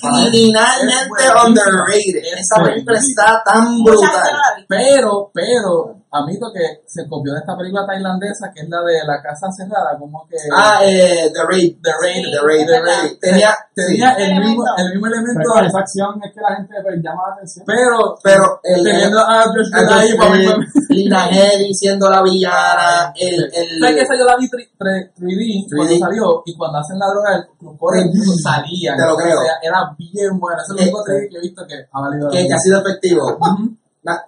[0.00, 2.24] criminalmente underrated.
[2.24, 4.64] Es Esa película está tan brutal.
[4.66, 9.22] Pero, pero, admito que se copió de esta película tailandesa que es la de la
[9.22, 11.76] casa cerrada, como que Ah, eh, The Raid.
[11.82, 12.80] The Raid, Sí, The Raid, The.
[12.80, 13.18] Raid.
[13.20, 14.74] Tenía, tenía sí, el mismo, Elemento.
[14.78, 17.64] el mismo elemento, Pero esa acción es que la gente pues, llama la atención.
[17.66, 22.22] pero, pero el, teniendo a Josh el- ahí, para mí, el- Lina Headey siendo la
[22.22, 25.98] villana, el, el, ¿Sabes que esa yo la vi 3, 3D, cuando 3D.
[26.00, 26.42] salió?
[26.44, 28.04] Y cuando hacen la droga, los cores
[28.42, 28.96] salían.
[28.96, 29.40] Te lo O sea, creo.
[29.62, 30.58] era bien bueno.
[30.60, 32.80] Eso es lo único 3D que he visto que ha valido la que, ha sido
[32.80, 33.38] efectivo.
[34.02, 34.26] La-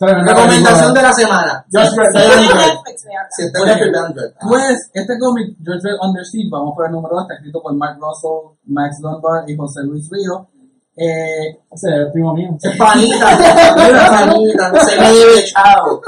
[0.00, 1.64] recomendación de la semana.
[1.72, 4.34] En en.
[4.36, 4.46] Ah.
[4.48, 7.74] Pues, este cómic, George Dredd Under Siege, vamos por el número 2, está escrito por
[7.74, 10.48] Mark Russell, Max Dunbar y José Luis Río.
[10.94, 12.50] Eh, Ese es el primo mío.
[12.60, 16.02] Es panita, es panita, no se me debe chao.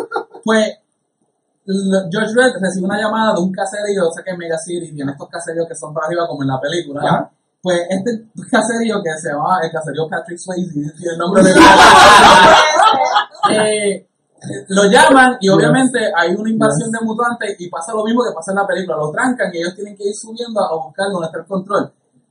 [0.44, 0.78] pues,
[1.66, 5.28] George Dredd recibe una llamada de un caserío, sé que en Mega City tiene estos
[5.30, 7.00] caseríos que son para arriba como en la película.
[7.02, 7.30] Ya.
[7.64, 11.50] Pues este caserío que se llama el caserío Patrick Swayze, y el nombre de
[13.56, 14.06] eh,
[14.68, 18.52] lo llaman y obviamente hay una invasión de mutantes y pasa lo mismo que pasa
[18.52, 21.38] en la película, lo trancan y ellos tienen que ir subiendo a buscar donde está
[21.38, 21.90] el control.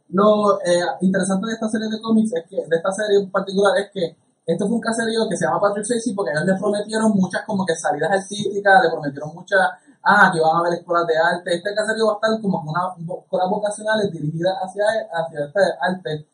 [0.10, 3.74] Lo eh, interesante de esta serie de cómics es que, de esta serie en particular,
[3.82, 4.16] es que
[4.46, 7.66] esto fue un caserío que se llama Patrick Swayze porque ellos le prometieron muchas como
[7.66, 11.56] que salidas artísticas, le prometieron muchas, ah, que van a haber escuelas de arte.
[11.56, 16.28] Este caserío va a estar como una escuelas vocacionales dirigidas hacia, hacia este arte.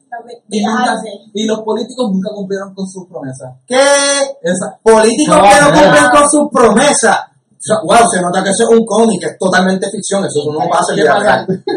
[0.50, 0.92] Y, nunca-
[1.34, 3.54] y los políticos nunca cumplieron con sus promesas.
[3.68, 3.78] ¿Qué
[4.42, 7.18] Esa, políticos No, que no cumplen con sus promesas?
[7.60, 10.60] O sea, wow, se nota que eso es un cómic, es totalmente ficción, eso no
[10.70, 11.00] pasa en.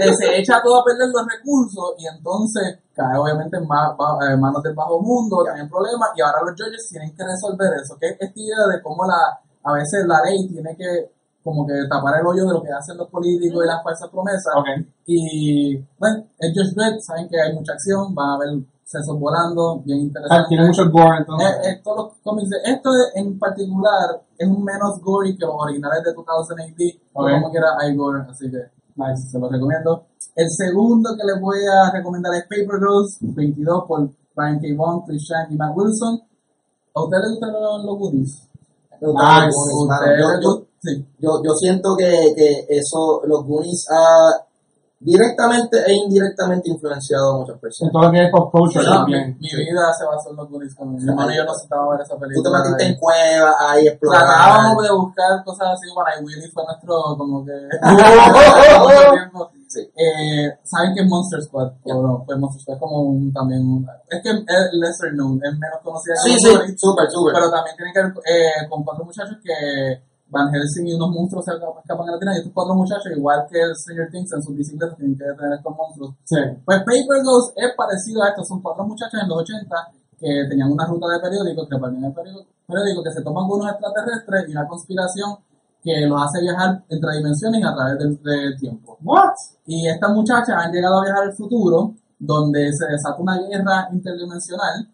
[0.00, 3.90] Eh, se echa todo a perder los recursos y entonces cae obviamente en ma-
[4.30, 7.96] eh, manos del bajo mundo, tienen problemas y ahora los judges tienen que resolver eso,
[8.00, 11.10] que es esta idea de cómo la, a veces la ley tiene que
[11.44, 14.54] como que tapar el hoyo de lo que hacen los políticos y las falsas promesas
[14.56, 14.66] Ok.
[15.06, 18.48] y bueno, Judge Dredd saben que hay mucha acción, van a haber
[18.84, 20.48] sesos volando, bien Ah, interesante.
[20.50, 21.48] Tiene mucho gore Eh, entonces.
[21.64, 26.04] eh, todos los cómics de- esto en particular es un menos gory que los originales
[26.04, 27.30] de 2000 AD, o Ok.
[27.30, 28.58] como quiera hay gore, así que
[28.96, 29.30] Nice.
[29.30, 30.04] se los recomiendo.
[30.36, 34.66] El segundo que les voy a recomendar es Paper Girls 22 por Brian K.
[34.76, 36.20] Vaughan, Chris Shank y Matt Wilson.
[36.94, 38.48] ¿A ustedes les gustan los, Goonies?
[39.18, 39.56] Ah, Nice.
[39.56, 40.00] Goonies, mano.
[40.02, 41.06] ¿Ustedes Yo, yo, sí.
[41.18, 44.46] yo, yo siento que, que eso, los Goonies ha
[45.04, 47.92] directamente e indirectamente influenciado a muchas En personas.
[47.92, 49.36] todo lo que es pop culture No, mi, también.
[49.40, 50.74] mi vida se basó en los Goonies.
[50.76, 52.58] Con mi hermano y yo nos sentábamos a ver esa Tú te película.
[52.62, 54.22] metiste en cuevas, ahí explorar.
[54.24, 57.52] Tratábamos de buscar cosas así, bueno, y Willy fue nuestro, como que...
[59.72, 59.80] Sí.
[59.96, 61.72] Eh, ¿Saben qué es Monster Squad?
[61.84, 63.88] O no, pues Monster Squad es como un, también un...
[64.10, 67.32] Es que es lesser known, es menos conocida que Sí, sí, súper, súper.
[67.32, 69.96] pero también tiene que ver eh, con cuatro muchachos que
[70.28, 73.46] Van Helsing y unos monstruos se escapan a la tienda y estos cuatro muchachos, igual
[73.48, 76.14] que Stranger Things en sus bicicletas, tienen que detener estos monstruos.
[76.24, 76.40] Sí.
[76.64, 79.76] Pues Paper Ghost es parecido a esto, son cuatro muchachos en los 80
[80.20, 83.60] que tenían una ruta de periódicos, que partían el periódico, periódico, que se toman con
[83.60, 85.36] unos extraterrestres y una conspiración
[85.82, 88.96] que los hace viajar entre dimensiones y a través del, del tiempo.
[89.02, 89.34] What?
[89.66, 94.88] Y estas muchachas han llegado a viajar al futuro, donde se desata una guerra interdimensional.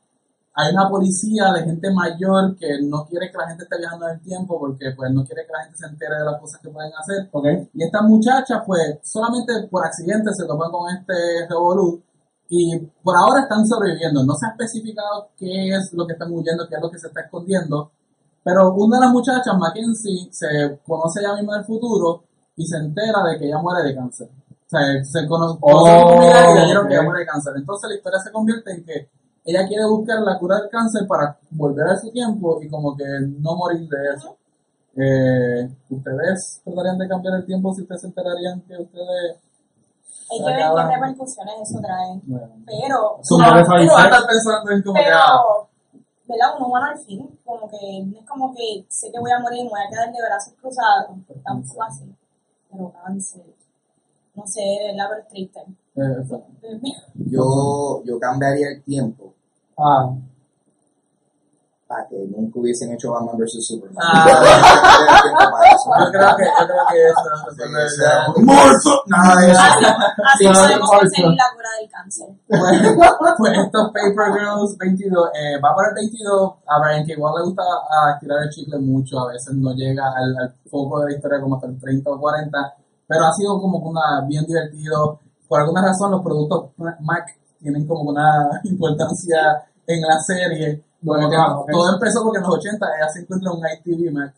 [0.55, 4.15] Hay una policía de gente mayor que no quiere que la gente esté viajando en
[4.17, 6.71] el tiempo porque pues no quiere que la gente se entere de las cosas que
[6.71, 7.29] pueden hacer.
[7.31, 7.47] Ok.
[7.75, 12.03] Y estas muchachas, pues, solamente por accidente se topan con este revolú
[12.49, 14.25] y por ahora están sobreviviendo.
[14.25, 17.09] No se ha especificado qué es lo que están huyendo, qué es lo que se
[17.09, 17.93] está escondiendo.
[18.49, 22.23] Pero una de las muchachas, Mackenzie, se conoce ella misma del futuro
[22.57, 24.27] y se entera de que ella muere de cáncer.
[24.27, 27.53] O sea, se conoce Oh, y le dijeron que ella muere de cáncer.
[27.57, 29.11] Entonces la historia se convierte en que
[29.45, 33.05] ella quiere buscar la cura del cáncer para volver a su tiempo y como que
[33.39, 34.35] no morir de eso.
[34.97, 39.37] Eh, ¿Ustedes tratarían de cambiar el tiempo si ustedes se enterarían que ustedes...
[40.31, 42.19] Hay que ver qué repercusiones eso trae.
[42.25, 45.07] Bueno, Pero, Su madre no estar pensando en como que...
[45.13, 45.68] ah, pero,
[46.29, 46.55] ¿verdad?
[46.57, 49.61] Uno humano al fin, como que no es como que sé que voy a morir
[49.61, 52.15] y me voy a quedar de brazos cruzados, tan fácil.
[52.71, 53.45] Pero cáncer,
[54.35, 55.61] no sé, verdad, pero es triste.
[55.97, 56.93] eh.
[57.15, 59.33] Yo, yo cambiaría el tiempo
[59.77, 60.13] Ah.
[61.89, 63.97] Para que nunca hubiesen hecho Batman vs Superman.
[63.99, 64.27] Ah.
[66.05, 69.03] Yo creo que, yo creo que eso, eso es O sea, lo- ¡Morpho!
[69.07, 69.61] Nada de eso.
[69.61, 72.29] Así, así Sí, podemos conseguir la cura del cáncer.
[72.47, 77.35] pues, pues estos Paper Girls 22, eh, va para el 22, a Brian que igual
[77.39, 81.11] le gusta a estirar el chicle mucho, a veces no llega al, al foco de
[81.11, 82.59] la historia como hasta el 30 o 40,
[83.07, 85.21] pero ha sido como una bien divertido.
[85.49, 86.71] Por alguna razón los productos
[87.01, 87.25] Mac
[87.59, 90.85] tienen como una importancia en la serie.
[91.07, 91.71] Ah, ok.
[91.71, 94.35] Todo empezó porque en los 80 ella se encuentra un ITV Mac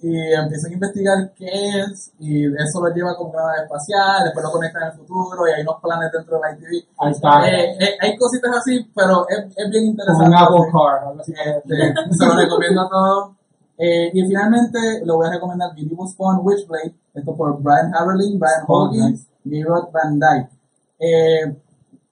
[0.00, 4.44] y empiezan a investigar qué es y eso lo lleva como una nave espacial, después
[4.44, 6.88] lo conectan en el futuro y hay unos planes dentro del ITV.
[6.98, 7.46] Ahí está.
[7.48, 10.26] Eh, eh, hay cositas así, pero es, es bien interesante.
[10.26, 11.14] un Apple Car.
[11.20, 13.30] Este, se lo recomiendo a todos.
[13.78, 18.64] Eh, y finalmente lo voy a recomendar Beautiful Spawn Witchblade, esto por Brian Haverling, Brian
[18.68, 20.50] Oh, Hawkins, Gabriel Van Dyke.
[20.98, 21.56] Eh,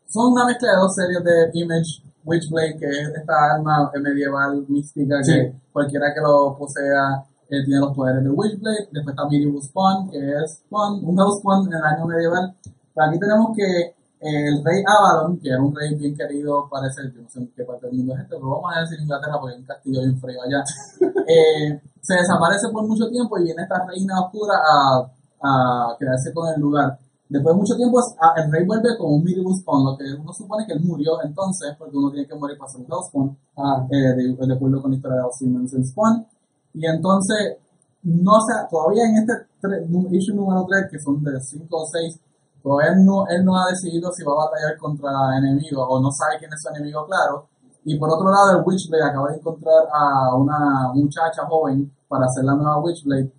[0.09, 5.23] son una mezcla de dos series de Image Witchblade, que es esta arma medieval mística
[5.23, 5.33] Sí.
[5.33, 8.89] que cualquiera que lo posea eh, tiene los poderes del Witchblade.
[8.93, 12.55] Después está Medieval Spawn, que es Spawn, un Hellspawn en el año medieval.
[12.95, 17.03] Pero aquí tenemos que eh, el rey Avalon, que era un rey bien querido, parece,
[17.15, 19.39] yo no sé en qué parte del mundo es este, pero vamos a decir Inglaterra
[19.41, 20.63] porque hay un castillo bien frío allá,
[21.27, 25.11] eh, se desaparece por mucho tiempo y viene esta reina oscura a,
[25.43, 26.99] a quedarse con el lugar.
[27.31, 30.33] Después de mucho tiempo, a- el rey vuelve como un medieval spawn, lo que uno
[30.33, 33.87] supone que él murió entonces, porque uno tiene que morir para ser un Hellspawn Ah.
[33.89, 36.27] eh, de, de acuerdo con la historia de Simmons en Spawn.
[36.75, 37.57] Y entonces,
[38.03, 42.19] no sé, todavía en este tre- issue número 3, que son de 5 o 6,
[42.63, 46.37] todavía no, él no ha decidido si va a batallar contra enemigos o no sabe
[46.39, 47.47] quién es su enemigo, claro.
[47.85, 52.45] Y por otro lado, el Witchblade acaba de encontrar a una muchacha joven para hacer
[52.45, 53.33] la nueva Witchblade.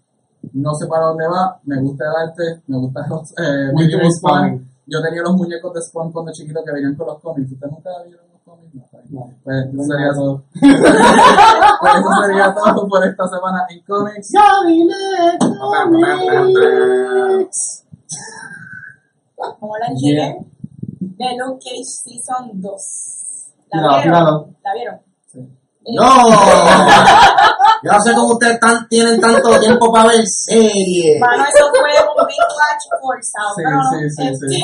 [0.54, 3.72] No sé para dónde va, me gusta el arte, me gusta los eh,
[4.18, 4.50] Spawn.
[4.50, 4.68] coming.
[4.88, 7.52] Yo tenía los muñecos de Spawn cuando chiquito que venían con los cómics.
[7.52, 8.76] ¿Ustedes nunca vieron los cómics?
[8.76, 8.82] No.
[9.10, 9.30] No.
[9.44, 10.44] Pues eso sería todo.
[10.60, 14.32] pues eso sería todo por esta semana en cómics.
[19.60, 20.36] Como la Yeah.
[21.00, 23.54] de Luke Cage Season 2.
[23.72, 24.58] ¿La Tíralo, vieron?
[24.64, 25.00] ¿La vieron?
[25.88, 26.30] ¡No!
[27.84, 31.20] Yo no sé cómo ustedes tan- tienen tanto tiempo para ver series.
[31.20, 33.50] Mano, eso fue un big watch forzado.
[33.56, 34.62] Sí, pero no, sí, sí, este, sí.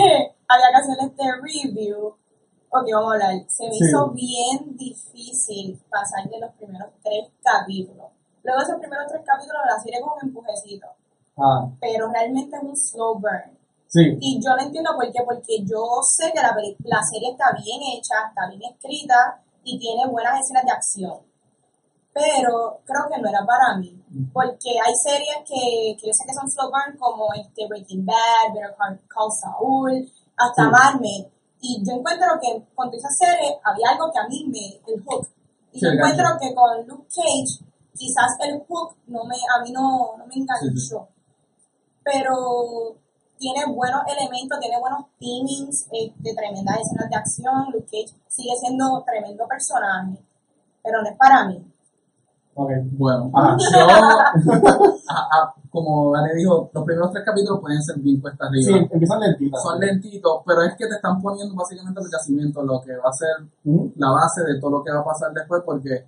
[0.48, 2.16] había que hacer este review.
[2.70, 3.34] Ok, vamos a hablar.
[3.48, 3.86] Se me Sí.
[3.86, 8.06] hizo bien difícil pasar de los primeros tres capítulos.
[8.44, 10.88] Luego de esos primeros tres capítulos la serie con un empujecito.
[11.38, 11.66] Ah.
[11.82, 13.58] Pero realmente es un slow burn.
[13.88, 14.18] Sí.
[14.20, 16.54] Y yo no entiendo por qué, porque yo sé que la,
[16.84, 21.18] la serie está bien hecha, está bien escrita y tiene buenas escenas de acción.
[22.14, 23.94] Pero creo que no era para mí.
[24.34, 28.74] Porque hay series que, que yo sé que son burn, como este Breaking Bad, Better
[29.08, 30.70] Call Saul, hasta Sí.
[30.72, 31.32] Marvel.
[31.60, 35.28] Y yo encuentro que con esa serie había algo que a mí me, el hook.
[35.74, 36.40] Y Sí, yo encuentro gancho.
[36.40, 40.76] que con Luke Cage, quizás el hook no me, a mí no, no me enganchó
[40.76, 40.96] sí.
[42.04, 42.96] pero
[43.38, 47.66] tiene buenos elementos, tiene buenos teamings, eh, de tremendas escenas de acción.
[47.74, 50.18] Luke Cage sigue siendo tremendo personaje,
[50.84, 51.64] pero no es para mí.
[52.60, 52.72] Ok.
[52.94, 53.56] Bueno, Ajá.
[53.72, 53.88] yo,
[55.10, 58.88] a- a- como Ale dijo, los primeros tres capítulos pueden ser bien cuesta Sí, arriba.
[58.92, 59.62] empiezan lentitas.
[59.62, 63.14] Son lentitos, pero es que te están poniendo básicamente el yacimiento, lo que va a
[63.14, 63.46] ser
[63.96, 66.04] la base de todo lo que va a pasar después, porque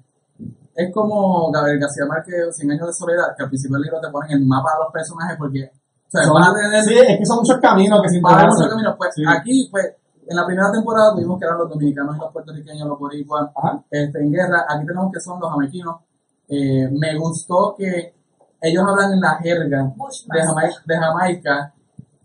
[0.75, 4.09] es como Gabriel García Márquez, 100 años de soledad, que al principio del libro te
[4.09, 5.71] ponen el mapa de los personajes, porque
[6.09, 8.31] o sea, Son- van a tener sí, es que son muchos caminos que se Va
[8.31, 8.57] a haber interhacen.
[8.57, 8.95] muchos caminos.
[8.97, 9.23] Pues Sí.
[9.29, 9.85] aquí, pues,
[10.27, 13.49] en la primera temporada tuvimos que eran los dominicanos y los puertorriqueños, los boricuas,
[13.89, 14.65] este, en guerra.
[14.67, 15.95] Aquí tenemos que son los jamaiquinos.
[16.49, 18.13] Eh, me gustó que
[18.61, 20.41] ellos hablan en la jerga de.
[20.41, 21.73] Jamaica, de Jamaica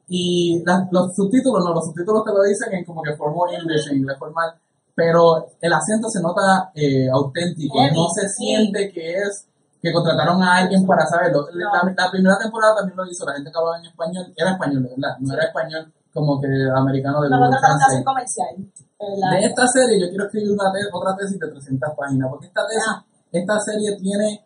[0.08, 3.88] y la- los subtítulos, no, los subtítulos te lo dicen en como que formal English,
[3.90, 4.52] en inglés formal,
[4.94, 9.46] pero el acento se nota eh, auténtico, no se siente que es
[9.84, 11.46] que contrataron a alguien para saberlo.
[11.52, 14.82] La, la primera temporada también lo hizo, la gente que hablaba en español, era español,
[14.88, 15.12] ¿verdad?
[15.20, 18.04] No era español como que americano de Google Translate.
[18.04, 18.48] comercial.
[18.56, 19.30] ¿verdad?
[19.38, 22.62] De esta serie yo quiero escribir una te- otra tesis de 300 páginas, porque esta
[22.66, 23.04] tesis, Ah.
[23.30, 24.40] esta serie tiene,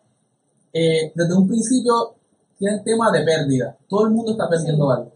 [0.73, 2.15] eh, desde un principio,
[2.57, 3.77] tiene el tema de pérdida.
[3.87, 4.91] Todo el mundo está perdiendo Sí.
[4.97, 5.11] algo.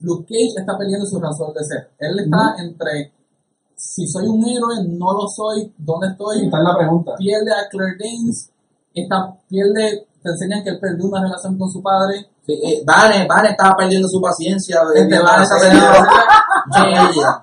[0.00, 1.90] Luke Cage está perdiendo su razón de ser.
[1.98, 3.12] Él está entre,
[3.74, 6.44] si soy un héroe, no lo soy, ¿dónde estoy?
[6.46, 7.12] Está en la pregunta.
[7.18, 8.50] Pierde a Claire Danes,
[9.02, 12.26] está, pierde, te enseñan que él perdió una relación con su padre.
[12.44, 14.80] Sí, eh, Vane, Vane estaba perdiendo su paciencia.
[14.94, 15.86] Este está perdiendo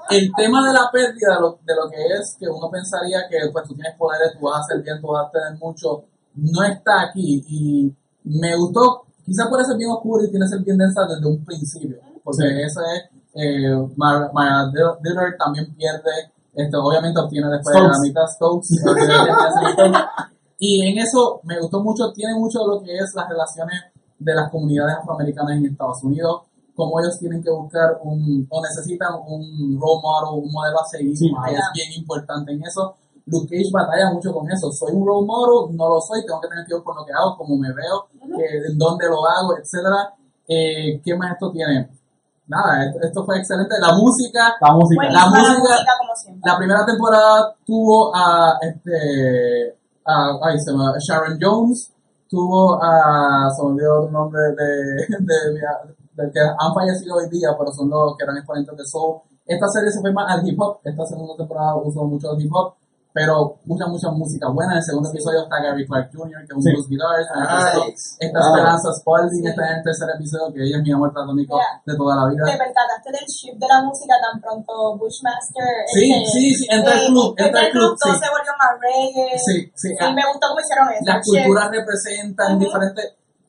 [0.09, 3.37] el tema de la pérdida, de lo, de lo que es que uno pensaría que
[3.51, 6.03] pues tú tienes poderes, tú vas a hacer bien, tú vas a tener mucho,
[6.35, 7.43] no está aquí.
[7.47, 11.43] Y me gustó, quizás puede ser bien oscuro y tiene ser bien densa desde un
[11.43, 13.03] principio, porque eso es,
[13.35, 14.69] eh, Mara Mara
[15.01, 18.07] Dillard también pierde, este, obviamente obtiene después de la Stokes.
[18.07, 19.03] mitad Stokes, Stokes.
[20.59, 23.81] y en eso me gustó mucho, tiene mucho de lo que es las relaciones
[24.19, 26.43] de las comunidades afroamericanas en Estados Unidos,
[26.75, 31.15] cómo ellos tienen que buscar un, o necesitan un role model, un modelo a seguir,
[31.17, 32.95] Sí, que es bien importante en eso.
[33.25, 34.69] Luke Cage batalla mucho con eso.
[34.71, 37.37] Soy un role model, no lo soy, tengo que tener ver con lo que hago,
[37.37, 40.13] cómo me veo, que, en dónde lo hago, etcétera.
[40.47, 41.89] Eh, ¿Qué más esto tiene?
[42.47, 43.75] Nada, esto, esto fue excelente.
[43.79, 45.03] La música, La música.
[45.05, 50.93] La la música- música, como la primera temporada tuvo a este a, ay, se llama
[50.99, 51.91] Sharon Jones,
[52.29, 57.49] tuvo a se me olvidó otro nombre de, de, de que han fallecido hoy día,
[57.57, 59.21] pero son los que eran exponentes de soul.
[59.45, 62.75] Esta serie se fue más al hip hop, esta segunda temporada usó mucho hip hop,
[63.13, 64.73] pero mucha, mucha música buena.
[64.73, 66.71] En el segundo episodio está Gary Clark Jr., que es un Sí.
[66.73, 67.29] blues guitarist.
[67.29, 67.83] En el tercero.
[68.19, 68.49] Está Wow.
[68.49, 69.49] Esperanza Spalding, Sí.
[69.53, 71.77] está en el tercer episodio, que ella es mi amor platónico Yeah.
[71.85, 72.43] de toda la vida.
[72.49, 75.69] Te percataste del shift de la música tan pronto Bushmaster.
[75.93, 78.19] Sí, este, sí, sí, entra al eh, club, entra al club, todo sí.
[78.19, 79.37] se volvió más reggae.
[79.37, 79.89] Sí, sí.
[79.93, 81.05] Y me gustó cómo hicieron eso.
[81.05, 83.05] las el culturas representan diferentes.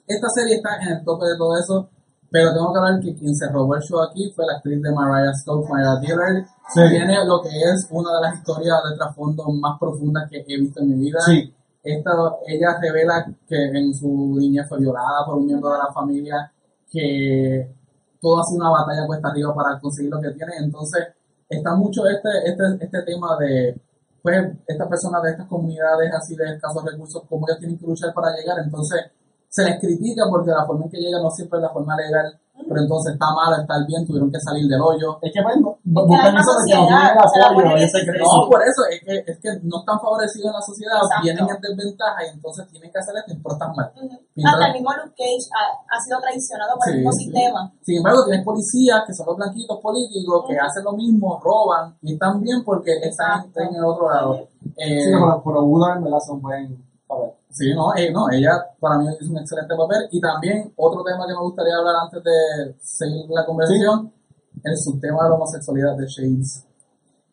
[0.07, 1.89] Esta serie está en el tope de todo eso,
[2.31, 4.93] pero tengo que hablar que quien se robó el show aquí fue la actriz de
[4.93, 6.45] Mariah Stokes, Mariah Dillard.
[6.73, 6.81] Sí.
[6.91, 10.81] Tiene lo que es una de las historias de trasfondo más profundas que he visto
[10.81, 11.21] en mi vida.
[11.21, 11.53] Sí.
[11.83, 12.11] Esta,
[12.47, 14.09] ella revela que en su
[14.39, 16.51] niñez fue violada por un miembro de la familia,
[16.91, 17.71] que
[18.21, 20.53] todo ha sido una batalla cuesta arriba para conseguir lo que tiene.
[20.61, 21.09] Entonces,
[21.49, 23.79] está mucho este, este, este tema de,
[24.23, 28.15] pues, estas personas de estas comunidades así de escasos recursos, cómo ellos tienen que luchar
[28.15, 28.59] para llegar.
[28.65, 29.01] Entonces,
[29.55, 32.27] se les critica porque la forma en que llegan no siempre es la forma legal,
[32.67, 35.15] pero entonces está mal, está bien, tuvieron que salir del hoyo.
[35.23, 37.07] Es que no- la buscan misma eso de que no tienen
[37.55, 37.99] apoyo y ese
[38.51, 41.23] por eso, es que, es que no están favorecidos en la sociedad, Exacto.
[41.23, 43.89] vienen en desventaja y entonces tienen que hacer esto, pero están mal.
[43.95, 44.11] Ujú.
[44.35, 47.19] Mientras- Hasta el mismo Luke Cage ha, ha sido traicionado por el mismo sí.
[47.31, 47.61] sistema.
[47.87, 52.19] Sin embargo, tienes policías que son los blanquitos políticos que hacen lo mismo, roban y
[52.19, 54.35] están bien porque están en el otro lado.
[54.75, 56.75] Eh, Sí, pero, pero Buda en verdad son buen.
[57.57, 60.09] Sí, no, eh, no, ella para mí hizo un excelente papel.
[60.11, 64.13] Y también otro tema que me gustaría hablar antes de seguir la conversación,
[64.65, 66.65] el subtema de la homosexualidad de Shades.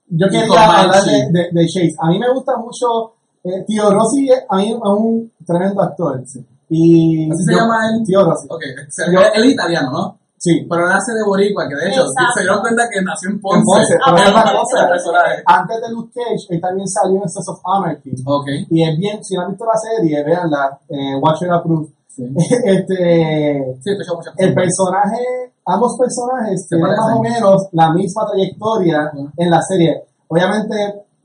[0.10, 1.96] Yo quería hablar de, de, de Chase.
[2.00, 3.14] A mí me gusta mucho.
[3.44, 6.22] Eh, Tío Rossi es, a mí es un tremendo actor.
[6.28, 6.46] sí.
[6.70, 8.04] Y ¿Así se yo- llama él?
[8.06, 8.48] Tío Rossi.
[8.50, 9.22] Ok, excelente.
[9.28, 10.20] él, él es italiano, ¿no?
[10.42, 10.66] Sí.
[10.68, 12.34] Pero él hace de boricua, que de hecho, Exacto.
[12.34, 13.60] se dieron cuenta que nació en Ponce.
[13.62, 14.82] En Ponce, Ah, pero es cosa.
[14.82, 15.34] el personaje.
[15.46, 18.12] Antes de Luke Cage, él también salió en Sons of Anarchy.
[18.26, 18.48] Ok.
[18.74, 21.88] Y es bien, si no han visto la serie, véanla, eh, Watch It Approve.
[22.10, 22.24] Sí.
[22.66, 23.90] este, Sí,
[24.38, 25.24] el personaje
[25.66, 29.30] ambos personajes Se tienen más o menos la misma trayectoria Ujú.
[29.38, 30.04] en la serie.
[30.28, 30.76] Obviamente,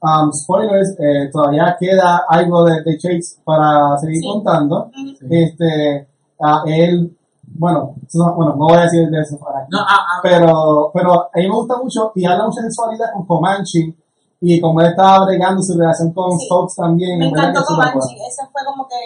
[0.03, 4.29] um, spoilers, eh, todavía queda algo de, de Chase para seguir Sí.
[4.29, 4.91] contando.
[5.31, 6.07] Este,
[6.41, 7.17] a él,
[7.59, 9.69] bueno, eso- bueno, no voy a decir de eso para aquí.
[9.71, 13.13] No, a, a- Pero, pero a mí me gusta mucho y habla mucho de sexualidad
[13.15, 13.95] con Comanche
[14.41, 16.47] y como él estaba bregando su relación con Sí.
[16.47, 17.19] Stokes también.
[17.19, 18.97] Me encantó Comanche, ese fue como que,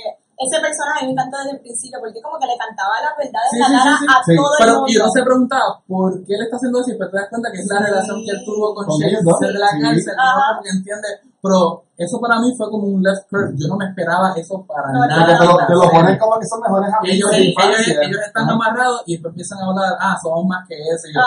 [0.40, 3.58] ese personaje me encantó desde el principio, porque como que le cantaba las verdades Sí,
[3.60, 4.06] la sí, cara sí, sí.
[4.08, 4.32] a Sí.
[4.40, 4.88] todo el Pero mundo.
[4.90, 7.58] y uno se preguntaba por qué él está haciendo eso y te das cuenta que
[7.60, 7.84] es la Sí.
[7.84, 9.38] relación que él tuvo con Con dos.
[9.40, 9.80] desde la Sí.
[9.84, 10.14] cárcel.
[10.16, 10.48] ¿no?
[10.56, 11.08] porque entiende.
[11.42, 13.52] Pero eso para mí fue como un left curve.
[13.56, 15.24] Yo no me esperaba eso para No, nada.
[15.24, 16.00] Porque te lo, en te lo serie.
[16.00, 18.52] ponen como que son mejores ellos, amigos de ellos, ellos están Ajá.
[18.52, 21.08] amarrados y después empiezan a hablar, ah, somos más que eso.
[21.08, 21.20] Y, yo,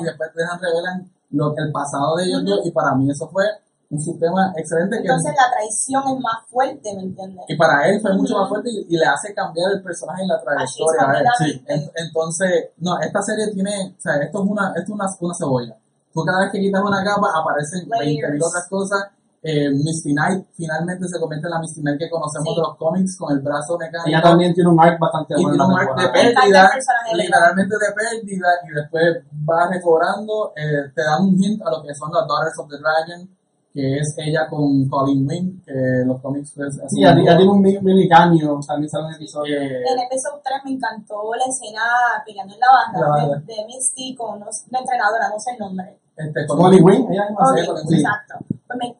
[0.00, 3.28] y después dejan revelan lo que el pasado de ellos dos, y para mí eso
[3.28, 3.44] fue
[3.90, 7.44] un subtema excelente que Entonces la traición es más fuerte, ¿me entiendes?
[7.48, 10.28] y para él fue mucho más fuerte y, y le hace cambiar el personaje y
[10.28, 11.52] la trayectoria Así a él.
[11.52, 11.64] Sí.
[11.68, 15.34] En- entonces, no, esta serie tiene, o sea, esto es una, esto es una, una
[15.34, 15.76] cebolla.
[16.12, 18.32] Tú cada vez que quitas una capa aparecen Layers.
[18.34, 19.08] 20.000 otras cosas.
[19.44, 22.54] Eh, Misty Knight finalmente se convierte en la Misty Knight que conocemos Sí.
[22.54, 24.08] de los cómics con el brazo mecánico.
[24.08, 25.50] Ella también tiene un arc bastante bueno.
[25.50, 26.70] tiene en un arc de pérdida,
[27.14, 29.04] literalmente de pérdida, y después
[29.48, 32.76] va recobrando, eh, te dan un hint a lo que son las Daughters of the
[32.78, 33.28] Dragon,
[33.74, 37.60] que es ella con Colin Wing, que los cómics pues, es Sí, ya, tiene un
[37.62, 39.56] mini, cameo, también sale un episodio.
[39.58, 41.82] eh, En el episodio 3 me encantó la escena
[42.24, 43.40] peleando en la barra La barra.
[43.40, 45.98] de, de Misty con la entrenadora, no sé el nombre.
[46.16, 48.34] Este, Molly Wing, ella misma Ok, sí, exacto.
[48.66, 48.96] Pues me-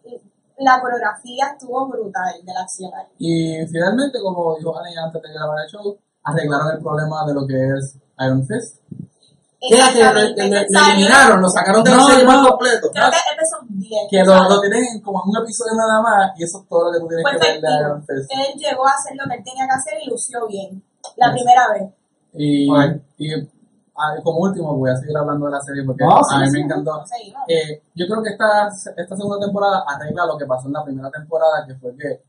[0.59, 3.07] la coreografía estuvo brutal de la acción ahí.
[3.19, 7.47] Y finalmente, como dijo Annie antes de grabar el show, arreglaron el problema de lo
[7.47, 8.79] que es Iron Fist.
[9.61, 10.21] ¿Qué era que lo- lo
[10.71, 11.41] salió- eliminaron?
[11.41, 12.31] Lo sacaron de la No, serie no.
[12.43, 12.91] por completo.
[12.93, 14.03] Creo que empezó 10.
[14.11, 16.93] Que lo, lo tienen como en un episodio nada más, y eso es todo lo
[16.93, 17.81] que tú tienes Fue que ver de.
[17.81, 18.31] Iron Fist.
[18.31, 20.83] Él llegó a hacer lo que él tenía que hacer y lució bien.
[21.17, 21.35] La Yes.
[21.35, 21.91] primera vez.
[22.35, 23.03] Y, Right.
[23.19, 23.35] y
[23.97, 26.47] ah, como último, voy a seguir hablando de la serie porque No, sí, a mí
[26.47, 26.53] sí.
[26.59, 27.03] me encantó.
[27.07, 27.43] Seguimos.
[27.49, 31.11] Eh, yo creo que esta, esta segunda temporada arregla lo que pasó en la primera
[31.11, 32.21] temporada, que fue que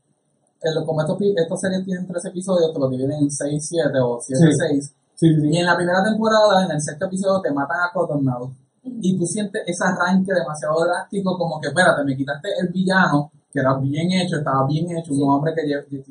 [0.62, 4.18] el- como estos, estas series tienen tres episodios, te lo dividen en 6, 7 o
[4.20, 4.56] 7, Sí.
[4.58, 4.94] 6.
[5.14, 5.56] Sí, sí, Y sí.
[5.58, 8.50] en la primera temporada, en el sexto episodio, te matan a Cottonmouth.
[8.82, 13.60] Y tú sientes ese arranque demasiado drástico, como que, espérate, me quitaste el villano, que
[13.60, 15.62] era bien hecho, estaba bien hecho, un hombre que,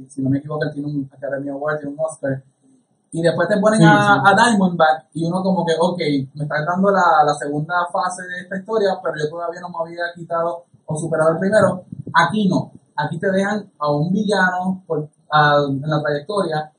[0.09, 2.41] si no me equivoco, él tiene un Academy Award, tiene un Oscar.
[3.13, 4.19] Y después te ponen Sí, a, sí.
[4.26, 5.99] a Diamondback y uno como que, ok,
[6.34, 9.76] me estás dando la, la segunda fase de esta historia, pero yo todavía no me
[9.82, 11.86] había quitado o superado el primero.
[12.13, 12.71] Aquí no.
[12.95, 16.69] Aquí te dejan a un villano por, a- en la trayectoria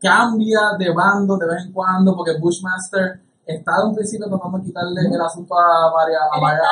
[0.00, 4.64] cambia de bando de vez en cuando porque Bushmaster está de un principio tratando de
[4.64, 6.62] quitarle el asunto a Maria, a Él Maria,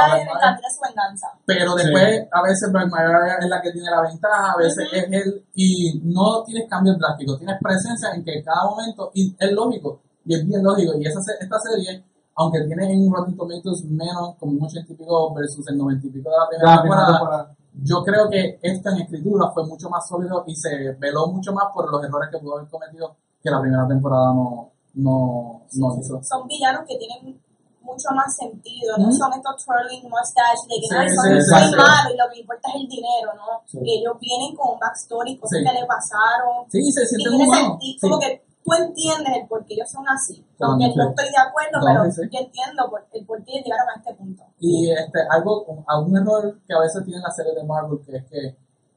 [0.53, 1.27] a su venganza.
[1.47, 5.05] pero después a veces Black Maria es la que tiene la ventaja, a veces es
[5.11, 10.01] él y no tienes cambios drásticos, tienes presencia en que cada momento y es lógico
[10.27, 12.05] y es bien lógico y esa esta serie
[12.39, 16.11] aunque tiene en Rotten Tomatoes menos como un 80 y pico versus el 90 y
[16.11, 17.57] pico de la primera La primera temporada, temporada.
[17.73, 21.73] yo creo que esto en escritura fue mucho más sólido y se veló mucho más
[21.73, 26.23] por los errores que pudo haber cometido que la primera temporada no, no, no hizo.
[26.23, 27.41] Son villanos que tienen
[27.83, 29.17] mucho más sentido, no Ujú.
[29.17, 32.41] son estos twirling mustache de que Sí, "Ay, son sí, muy malos y lo que
[32.41, 33.63] importa es el dinero, ¿no?
[33.65, 33.79] Sí.
[33.79, 37.47] Ellos vienen con un backstory, cosas que le pasaron, Sí, se y sienten
[37.79, 37.99] Sí.
[38.03, 40.45] como que tú entiendes el por qué ellos son así.
[40.59, 44.15] Aunque no estoy de acuerdo, pero yo entiendo por, el por qué llegaron a este
[44.15, 44.43] punto.
[44.59, 48.25] Y este, algo, algún error que a veces tiene la serie de Marvel, que es
[48.27, 48.57] que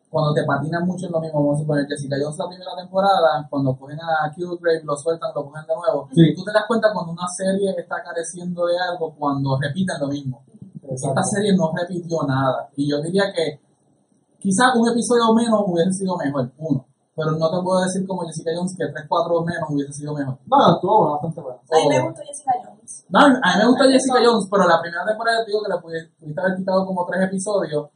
[0.10, 2.72] cuando te patinan mucho en lo mismo, vamos a suponer que si cayó la primera
[2.76, 6.34] temporada, cuando cogen a Killgrave, lo sueltan, lo cogen de nuevo, Sí.
[6.36, 10.42] tú te das cuenta cuando una serie está careciendo de algo cuando repiten lo mismo.
[10.90, 12.68] Esta serie no repitió nada.
[12.76, 13.60] Y yo diría que
[14.40, 16.86] quizás un episodio menos hubiese sido mejor, uno.
[17.16, 20.38] Pero no te puedo decir como Jessica Jones que 3, 4 menos hubiese sido mejor.
[20.48, 21.60] No, estuvo bastante bueno.
[21.70, 23.06] A mí me gustó Jessica Jones.
[23.10, 24.20] No, a mí me gusta Ay, Jessica.
[24.26, 27.22] Jones, pero la primera temporada te digo que le pudi- pudiste haber quitado como tres
[27.28, 27.90] episodios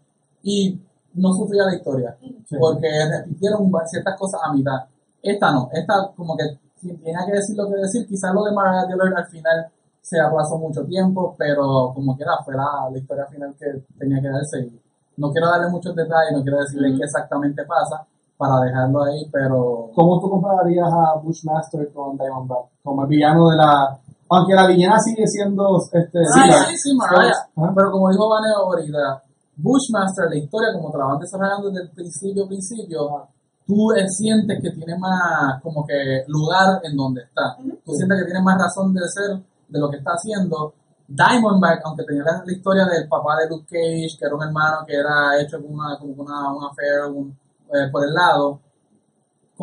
[0.43, 0.77] y
[1.15, 2.15] no sufría la historia.
[2.19, 2.57] Sí.
[2.59, 4.79] Porque repitieron ciertas cosas a mitad.
[5.21, 6.43] Esta no, esta como que
[6.75, 9.67] si tenía que decir lo que decir, quizás lo de Mariah Dillard al final
[10.01, 13.67] se aplazó mucho tiempo, pero como quiera fue la, la historia final que
[13.97, 14.59] tenía que darse.
[14.59, 14.81] Y
[15.17, 18.05] no quiero darle muchos detalles, no quiero decirle qué exactamente pasa
[18.37, 22.65] para dejarlo ahí, pero ¿Cómo tú compararías a Bushmaster con Diamondback?
[22.83, 23.97] Como el villano de la...
[24.29, 25.77] Aunque la villana sigue siendo...
[25.91, 26.65] Este, Sí, Mariah.
[26.67, 27.31] sí, sí, Mariah.
[27.55, 27.71] Ajá.
[27.75, 29.23] Pero como dijo Vanessa ahorita,
[29.63, 32.99] Bushmaster, la historia, como te la van desarrollando desde el principio, principio,
[33.65, 37.55] tú sientes que tiene más, como que, lugar en donde está.
[37.85, 39.39] Tú sientes que tiene más razón de ser
[39.69, 40.73] de lo que está haciendo.
[41.07, 44.85] Diamondback, aunque tenía la, la historia del papá de Luke Cage, que era un hermano
[44.85, 47.31] que era hecho con una, como una, una affair un-
[47.73, 48.59] eh, por el lado,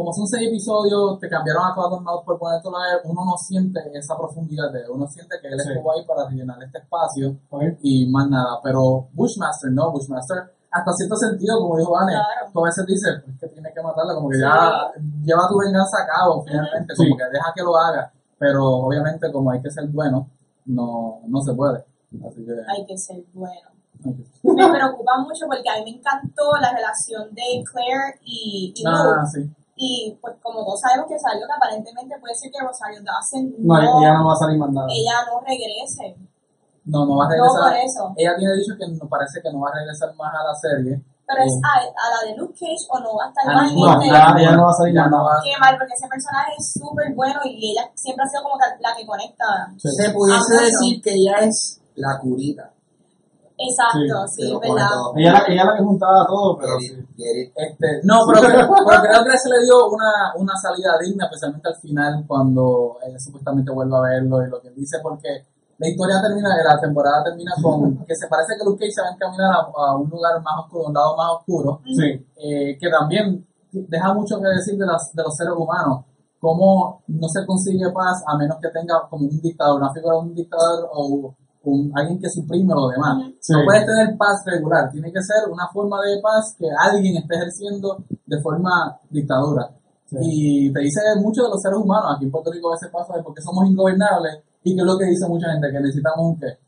[0.01, 3.36] como son seis episodios, te cambiaron a todos los por ponértelo a ver, uno no
[3.36, 5.68] siente esa profundidad de él, uno siente que él Sí.
[5.70, 7.36] estuvo ahí para rellenar este espacio
[7.82, 8.59] y más nada.
[8.62, 10.38] Pero Bushmaster, no, Bushmaster,
[10.70, 12.51] hasta cierto sentido, como dijo Vane, Claro.
[12.53, 14.90] tú a veces dices, es que tienes que matarla, como que ya
[15.22, 17.05] lleva tu venganza a cabo, finalmente, Sí.
[17.05, 20.28] como que deja que lo haga, pero obviamente como hay que ser bueno,
[20.66, 21.84] no, no se puede.
[22.26, 23.68] Así que, Hay que ser bueno.
[24.42, 29.05] Me preocupa mucho porque a mí me encantó la relación de Claire y, y Ah,
[29.05, 29.26] Luke.
[29.30, 29.51] sí.
[29.83, 33.81] Y pues como todos sabemos que salió que aparentemente puede ser que Rosario Dawson No,
[33.81, 34.87] no, ella no va a salir más nada.
[34.93, 36.20] ella no regrese.
[36.85, 37.62] No, no va a No regresar.
[37.64, 38.03] por eso.
[38.16, 41.01] Ella tiene dicho que no parece que no va a regresar más a la serie.
[41.24, 43.55] Pero es Eh, a, a la de Luke Cage o no va a estar Ah,
[43.57, 44.03] más no, No,
[44.37, 45.22] ella no va a salir no nada.
[45.22, 48.57] va- Qué mal, porque ese personaje es súper bueno y ella siempre ha sido como
[48.61, 49.47] la que conecta.
[49.78, 49.89] Sí.
[49.97, 52.68] Se pudiese decir que ella es la curita.
[53.61, 54.89] Exacto, sí, es verdad.
[55.17, 56.97] Ella, la- ella la que juntaba todo, pero sí.
[57.55, 61.69] Este, no, pero, creo- pero creo que se le dio una, una salida digna, especialmente
[61.69, 65.45] al final, cuando ella supuestamente vuelve a verlo y lo que él dice, porque
[65.79, 69.09] la historia termina, la temporada termina con que se parece que Luke Cage se va
[69.09, 69.61] a encaminar a,
[69.93, 72.27] a un lugar más oscuro, un lado más oscuro, Sí.
[72.37, 76.05] eh, que también deja mucho que decir de, las, de los seres humanos,
[76.41, 80.21] cómo no se consigue paz a menos que tenga como un dictador, una figura de
[80.23, 81.35] un dictador o
[81.65, 83.33] un, alguien que suprime lo demás.
[83.41, 83.53] Sí.
[83.53, 87.37] No puedes tener paz regular, tiene que ser una forma de paz que alguien esté
[87.37, 89.71] ejerciendo de forma dictadura.
[90.07, 90.17] Sí.
[90.21, 93.17] Y te dice mucho de los seres humanos, aquí en Puerto Rico a veces pasa
[93.17, 96.39] de porque somos ingobernables y que es lo que dice mucha gente, que necesitamos un
[96.39, 96.59] qué.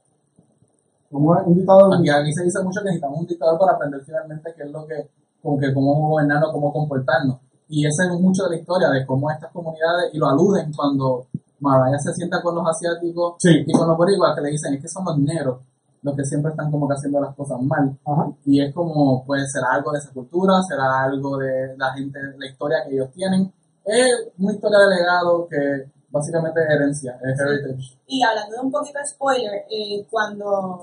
[1.11, 1.95] Como un dictador.
[1.95, 4.87] Aquí, aquí se dice mucho que necesitamos un dictador para aprender finalmente qué es lo
[4.87, 5.11] que,
[5.43, 7.39] como que cómo gobernarnos, cómo comportarnos.
[7.69, 11.27] Y ese es mucho de la historia de cómo estas comunidades, y lo aluden cuando
[11.63, 13.65] Mariah se sienta con los asiáticos Sí.
[13.67, 15.61] y con los boricuas, que le dicen, es que son los negros
[16.05, 17.97] los que siempre están como que haciendo las cosas mal.
[18.05, 18.27] Ajá.
[18.45, 22.47] Y es como, puede ser algo de esa cultura, será algo de la gente, la
[22.49, 23.53] historia que ellos tienen.
[23.85, 27.99] Es una historia de legado que básicamente es herencia, es heritage.
[28.09, 30.81] Y hablando de un poquito de spoiler, eh, cuando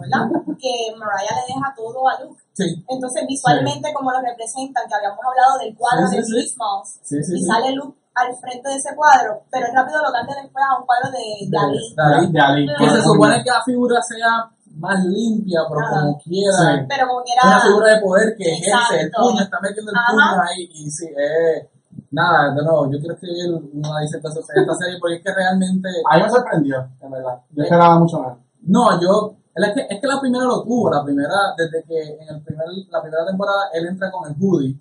[0.57, 2.41] que Mariah le deja todo a Luke.
[2.53, 6.35] Sí, Entonces, visualmente, como lo representan, que habíamos hablado del cuadro Sí, de sí, sí.
[6.35, 7.33] Biggie Smalls, sí, sí.
[7.35, 7.45] y sí.
[7.45, 11.07] sale Luke al frente de ese cuadro, pero rápido lo cambia después a un cuadro
[11.11, 11.79] de Dalí.
[11.95, 12.31] Dalí.
[12.31, 12.67] De Ali.
[12.67, 16.01] Que se supone que la figura sea más limpia, pero Ajá.
[16.01, 16.53] como quiera.
[16.53, 16.85] Sí.
[16.87, 19.21] Pero como que Es una figura de poder que ejerce el Exacto.
[19.23, 20.11] puño, está metiendo el Ajá.
[20.11, 20.61] puño ahí.
[20.71, 21.69] Y sí, eh,
[22.11, 25.89] nada, de nuevo, yo quiero escribir una disertación sobre esta serie porque es que realmente.
[26.09, 27.35] A mí me sorprendió, en verdad.
[27.51, 28.37] Yo esperaba mucho más.
[28.63, 29.35] No, yo.
[29.55, 32.65] Es que, es que la primera lo tuvo, la primera, desde que en el primer,
[32.89, 34.79] la primera temporada él entra con el hoodie,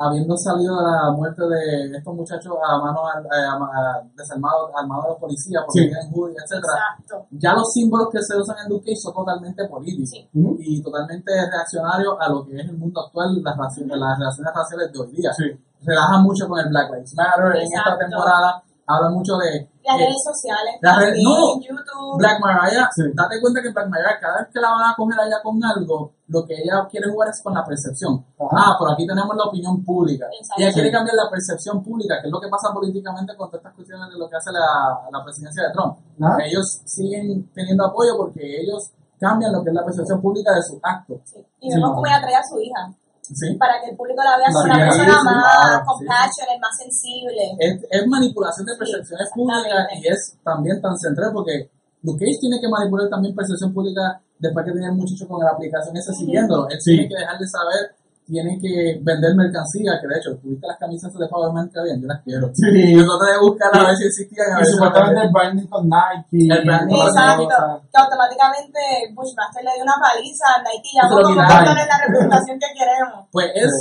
[0.00, 5.18] habiendo salido de la muerte de estos muchachos a manos eh, desarmados, armados de los
[5.20, 5.88] policías, porque Sí.
[5.88, 6.56] tienen hoodie, etc.
[6.56, 7.26] Exacto.
[7.32, 10.28] Ya los símbolos que se usan en Luke Cage son totalmente políticos Sí.
[10.32, 14.92] Y totalmente reaccionarios a lo que es el mundo actual, las, raci- las relaciones raciales
[14.92, 15.32] de hoy día.
[15.34, 15.44] Sí.
[15.82, 18.62] Relaja mucho con el Black Lives Matter en esta temporada,
[18.96, 21.60] habla mucho de Las eh, redes sociales, las redes- también, no.
[21.62, 22.18] YouTube.
[22.18, 23.02] Black Mariah, Sí.
[23.14, 26.12] date cuenta que Black Mariah, cada vez que la van a coger allá con algo,
[26.28, 28.24] lo que ella quiere jugar es con la percepción.
[28.38, 28.50] Ajá.
[28.52, 30.26] Ah, por aquí tenemos la opinión pública.
[30.30, 30.62] Exacto.
[30.62, 33.74] Ella quiere cambiar la percepción pública, que es lo que pasa políticamente con todas estas
[33.74, 35.96] cuestiones de lo que hace la, la presidencia de Trump.
[36.20, 36.36] Ajá.
[36.44, 40.78] Ellos siguen teniendo apoyo porque ellos cambian lo que es la percepción pública de sus
[40.82, 41.18] actos.
[41.24, 41.38] Sí.
[41.60, 41.94] Y vemos Sí.
[41.94, 42.88] cómo ella trae a su hija,
[43.34, 43.54] ¿sí?
[43.56, 46.76] para que el público la vea como Sí, una sí, persona sí, más compassionate, más
[46.76, 47.42] sensible.
[47.58, 49.68] es, es manipulación de Sí, percepciones exactamente.
[49.70, 51.70] públicas y es también tan central porque
[52.02, 55.50] Luke Cage tiene que manipular también percepción pública después que tiene el muchacho con la
[55.50, 56.68] aplicación esa siguiéndolo.
[56.70, 56.92] Él Sí.
[56.96, 57.82] tiene que dejar de saber,
[58.30, 62.06] tiene que vender mercancía, que de hecho, tuviste las camisas de Powerman que habían, yo
[62.06, 62.46] las quiero.
[62.54, 62.94] Sí.
[62.94, 64.54] Yo traté de buscar a ver si existían.
[64.54, 66.46] A Y supuestamente el branding con Nike.
[66.46, 67.48] El branding Exacto,
[67.90, 71.98] que automáticamente Bushmaster le dio una paliza a Nike y ya Y no es la
[72.06, 73.26] representación que queremos.
[73.34, 73.72] Pues es,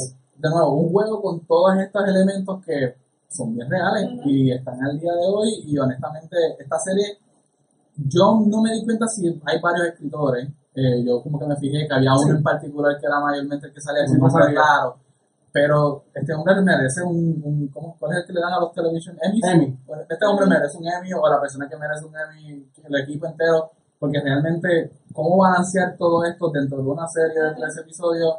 [0.41, 2.97] de nuevo, un juego con todos estos elementos que
[3.30, 7.22] son bien reales y están al día de hoy y honestamente esta serie,
[7.95, 11.88] yo no me di cuenta si hay varios escritores, eh, yo como que me fijé
[11.88, 14.59] que había uno en particular que era mayormente el que salía Sí, así sabía.
[14.61, 14.97] raro,
[15.51, 18.72] pero este hombre merece un, un ¿cómo, ¿cuál es el que le dan a los
[18.74, 19.43] television Emmys?
[19.45, 19.78] Emmy.
[20.09, 23.72] Este hombre merece un Emmy o la persona que merece un Emmy, el equipo entero,
[23.99, 28.36] porque realmente cómo balancear todo esto dentro de una serie de tres episodios,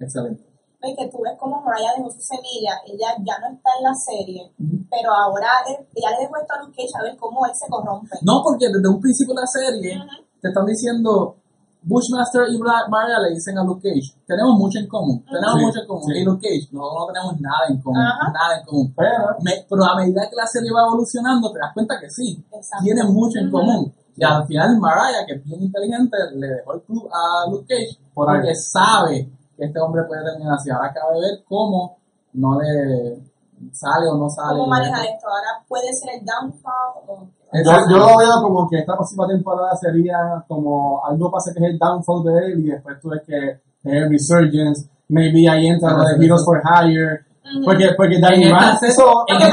[0.00, 0.42] excelente.
[0.82, 3.94] Ves que tú ves como Mariah dejó su semilla, ella ya no está en la
[3.94, 4.50] serie,
[4.90, 7.68] pero ahora él- ella le dejó esto a Luke Cage a ver cómo él se
[7.70, 8.10] corrompe.
[8.22, 10.26] No, porque desde un principio de la serie Ujú.
[10.42, 11.36] te están diciendo
[11.84, 15.64] Bushmaster y Black Maria le dicen a Luke Cage, tenemos mucho en común, tenemos Sí,
[15.66, 16.02] mucho en común.
[16.06, 16.18] sí.
[16.20, 18.30] Y Luke Cage, nosotros no tenemos nada en común, Ajá.
[18.32, 18.94] nada en común.
[18.96, 22.44] Pero, Me- pero a medida que la serie va evolucionando, te das cuenta que sí,
[22.82, 23.92] tienen mucho en común.
[24.14, 27.98] Y al final Mariah, que es bien inteligente, le dejó el club a Luke Cage
[28.14, 28.36] Por ahí.
[28.36, 30.70] porque sabe que este hombre puede terminar así.
[30.70, 31.96] Ahora cabe ver cómo
[32.34, 33.18] no le,
[33.72, 34.58] sale o no sale.
[34.58, 35.26] ¿Cómo maneja esto?
[35.28, 37.26] Ahora puede ser el downfall o...
[37.52, 41.72] Yo, yo lo veo como que esta próxima temporada sería como algo pasa que es
[41.72, 45.92] el downfall de él y después tú ves que es el resurgence, maybe ahí entra
[45.92, 47.20] lo de Heroes for Hire,
[47.64, 48.78] porque, porque Danny Rand
[49.28, 49.44] Porque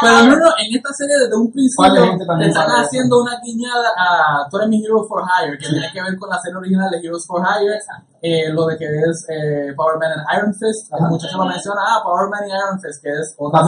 [0.00, 0.28] Pero dar.
[0.28, 2.86] no, no, en esta serie desde un principio ¿Cuál de gente también le están eso?
[2.86, 6.28] haciendo una guiñada a Tú eres mi Hero for Hire, que tiene que ver con
[6.30, 7.78] la serie original de Heroes for Hire,
[8.22, 11.80] eh, lo de que es eh, Power Man and Iron Fist, el muchacho lo menciona,
[11.84, 13.64] ah, Power Man y Iron Fist, que es otra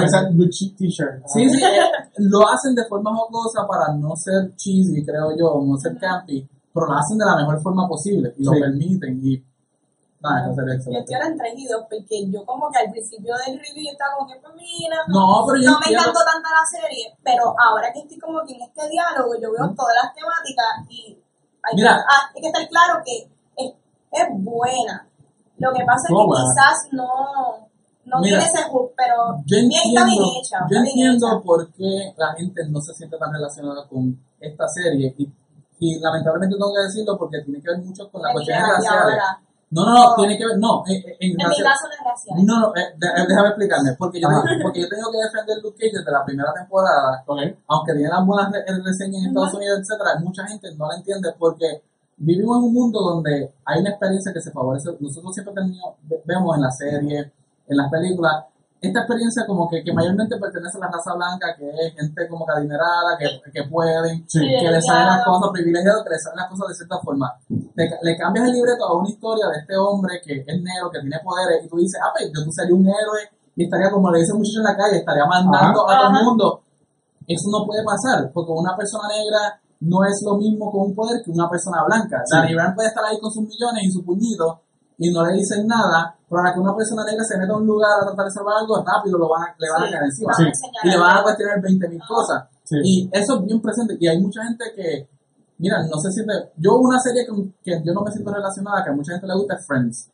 [0.51, 1.23] cheap t-shirt.
[1.27, 5.77] Sí, sí, eh, lo hacen de forma jocosa para no ser cheesy, creo yo, no
[5.77, 9.48] ser campy, pero lo hacen de la mejor forma posible y lo permiten y
[10.19, 13.33] serie es Yo estoy ahora en 3 y 2 porque yo como que al principio
[13.47, 16.03] del review yo estaba como que pues mira, No, pero yo no me entiendo.
[16.11, 19.65] encantó tanto la serie, pero ahora que estoy como que en este diálogo yo veo
[19.79, 21.15] todas las temáticas y
[21.63, 21.95] hay, Mira.
[21.95, 23.15] que, ah, hay que estar claro que
[23.63, 23.71] es,
[24.11, 25.07] es buena.
[25.59, 27.11] Lo que pasa es que quizás no,
[28.07, 30.59] no Mira, tiene ese hook, pero Yo bien, está entiendo, bien hecha.
[30.71, 31.41] yo entiendo hecha.
[31.45, 35.27] por qué la gente no se siente tan relacionada con esta serie y,
[35.81, 39.03] y lamentablemente tengo que decirlo porque tiene que ver mucho con las cuestiones raciales.
[39.03, 39.41] ahora,
[39.71, 42.01] No, no, no, tiene que ver, no, en, en- en En mi caso no es
[42.05, 42.39] racial.
[42.47, 45.77] No, no, eh, eh, déjame explicarme, porque yo, tengo- porque yo tengo que defender Luke
[45.77, 47.23] Cage desde la primera temporada,
[47.69, 49.55] aunque tiene las buenas re- reseñas en Estados.
[49.55, 51.83] Unidos, etcétera, mucha gente no la entiende porque
[52.17, 54.89] vivimos en un mundo donde hay una experiencia que se favorece.
[54.99, 57.33] Nosotros siempre tenemos- ve- vemos en la serie,
[57.69, 58.45] en las películas,
[58.81, 62.47] esta experiencia como que, que mayormente pertenece a la raza blanca, que es gente como
[62.47, 64.39] que adinerada, que, que pueden, Sí.
[64.39, 67.27] que le salen las cosas, privilegiados, que le salen las cosas de cierta forma.
[67.75, 71.01] Te- le cambias el libreto a una historia de este hombre que es negro, que
[71.01, 73.21] tiene poderes, y tú dices, ah, pues yo tú sería un héroe
[73.57, 76.25] y estaría como le dice el muchacho en la calle, estaría mandando a todo el
[76.25, 76.63] mundo.
[77.27, 81.21] Eso no puede pasar, porque una persona negra no es lo mismo con un poder
[81.25, 82.23] que una persona blanca.
[82.25, 82.35] Sí.
[82.37, 84.63] Danny Rand puede estar ahí con sus millones y su puñito
[84.99, 87.67] y no le dicen nada, pero ahora que una persona negra se meta a un
[87.67, 90.33] lugar a tratar de salvar algo, rápido lo van a, le van a caer encima.
[90.35, 90.45] Sí.
[90.85, 92.09] Y le van a cuestionar 20 mil Ajá.
[92.09, 92.45] cosas.
[92.65, 92.77] Sí.
[92.85, 93.97] Y eso es bien presente.
[93.99, 95.09] Y hay mucha gente que,
[95.59, 96.33] mira, no se siente.
[96.57, 99.35] Yo, una serie que, que yo no me siento relacionada, que a mucha gente le
[99.35, 100.11] gusta, es Friends.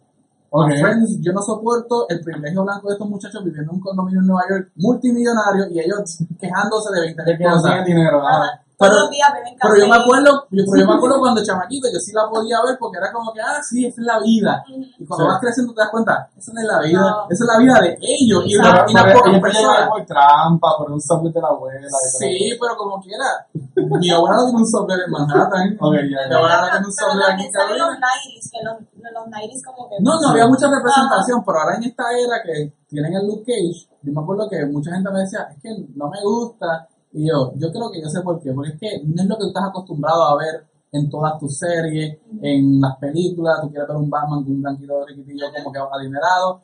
[0.51, 0.71] Ok.
[0.81, 4.27] Friends, yo no soporto el privilegio blanco de estos muchachos viviendo en un condominio en
[4.29, 5.99] Nueva York multimillonario y ellos
[6.39, 7.85] quejándose de 20 De mil cosas.
[7.85, 8.23] dinero.
[8.25, 8.61] ah.
[8.75, 8.79] Ajá.
[8.79, 11.45] Todos Pero- los días beben Pero yo me acuerdo, yo, pero yo me acuerdo cuando
[11.45, 14.19] chamaquito, yo sí la podía ver porque era como que, ah, sí, esa es la
[14.19, 14.65] vida.
[14.67, 15.31] Y cuando Sí.
[15.31, 17.27] vas creciendo te das cuenta, esa no es la vida, No.
[17.31, 19.55] esa es la vida de ellos y una, y una personas.
[19.55, 21.89] llegar por trampa, por un software de la abuela.
[22.19, 23.47] Sí, pero como quiera.
[23.77, 25.67] Mi abuela no tiene un software en Manhattan.
[25.81, 26.37] Ok, ya, Mi ya.
[26.37, 27.87] abuela no tiene un software aquí en los Carolina.
[27.95, 28.75] 90s, que los,
[29.15, 29.97] los 90s como que...
[30.03, 33.87] No, no había mucha representación, pero ahora en esta era que tienen el Luke Cage,
[34.03, 36.89] yo me acuerdo que mucha gente me decía, es que no me gusta.
[37.15, 39.37] Y yo, yo creo que yo sé por qué, porque es que no es lo
[39.37, 43.89] que tú estás acostumbrado a ver en todas tus series, en las películas, tú quieres
[43.89, 46.61] ver un Batman con un blanquito riquitillo como que adinerado.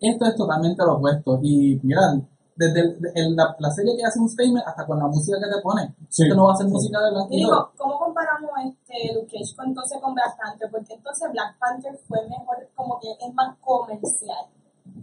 [0.00, 1.38] Esto es totalmente lo opuesto.
[1.42, 2.00] Y mira,
[2.54, 5.50] desde el- el- la, la serie que hace un statement hasta con la música que
[5.54, 5.94] te pone.
[6.08, 6.24] Sí.
[6.24, 7.36] Esto no va a ser música de blanquito.
[7.38, 10.68] digo, ¿cómo comparamos este Luke Cage con, entonces con Black Panther?
[10.70, 14.46] Porque entonces Black Panther fue mejor, como que es más comercial.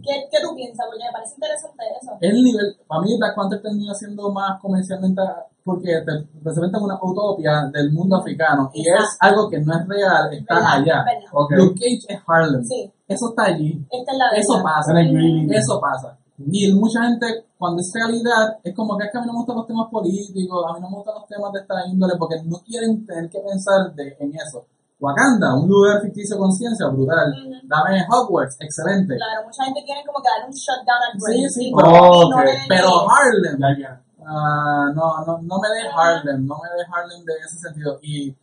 [0.02, 0.86] ¿Qué, qué tú piensas?
[0.88, 2.12] Porque me parece interesante eso.
[2.20, 5.20] el nivel, para mí Black Panther terminó siendo más comercialmente
[5.64, 10.32] porque te representa una utopia del mundo africano y es algo que no es real,
[10.32, 10.72] está ¿Verdad?
[10.72, 11.04] allá.
[11.04, 11.30] ¿Verdad?
[11.32, 11.50] Ok.
[11.52, 16.16] Luke Cage es Harlem, Sí, eso está allí, esta es la eso pasa, eso pasa.
[16.50, 17.26] Y mucha gente,
[17.58, 19.88] cuando es realidad, es como que es que a mí no me gustan los temas
[19.90, 23.28] políticos, a mí no me gustan los temas de esta índole, porque no quieren tener
[23.28, 24.64] que pensar de, en eso.
[25.00, 27.32] Wakanda, un lugar ficticio con ciencia, brutal.
[27.64, 29.16] Dame Hogwarts, excelente.
[29.16, 31.50] Claro, mucha gente quiere como que darle un shutdown al Sí, brain.
[31.50, 32.36] sí, y pero- no- y no
[32.68, 34.02] Pero Harlem, Ya, ya.
[34.22, 37.98] Ah, no, no, no me de Harlem, no me de Harlem de ese sentido.
[38.02, 38.36] Y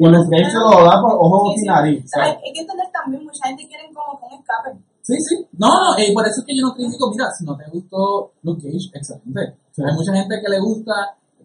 [0.00, 1.66] Y el sketch lo da por ojos Sí, y sí.
[1.68, 2.10] nariz.
[2.10, 2.36] ¿Sabes?
[2.44, 4.70] Hay que entender también, mucha gente quiere como que un escape.
[5.02, 7.54] sí, sí, no, no, eh, por eso es que yo no critico, mira, si no
[7.56, 9.56] te gustó Luke Cage, excelente.
[9.70, 9.82] Sí.
[9.86, 10.92] Hay mucha gente que le gusta,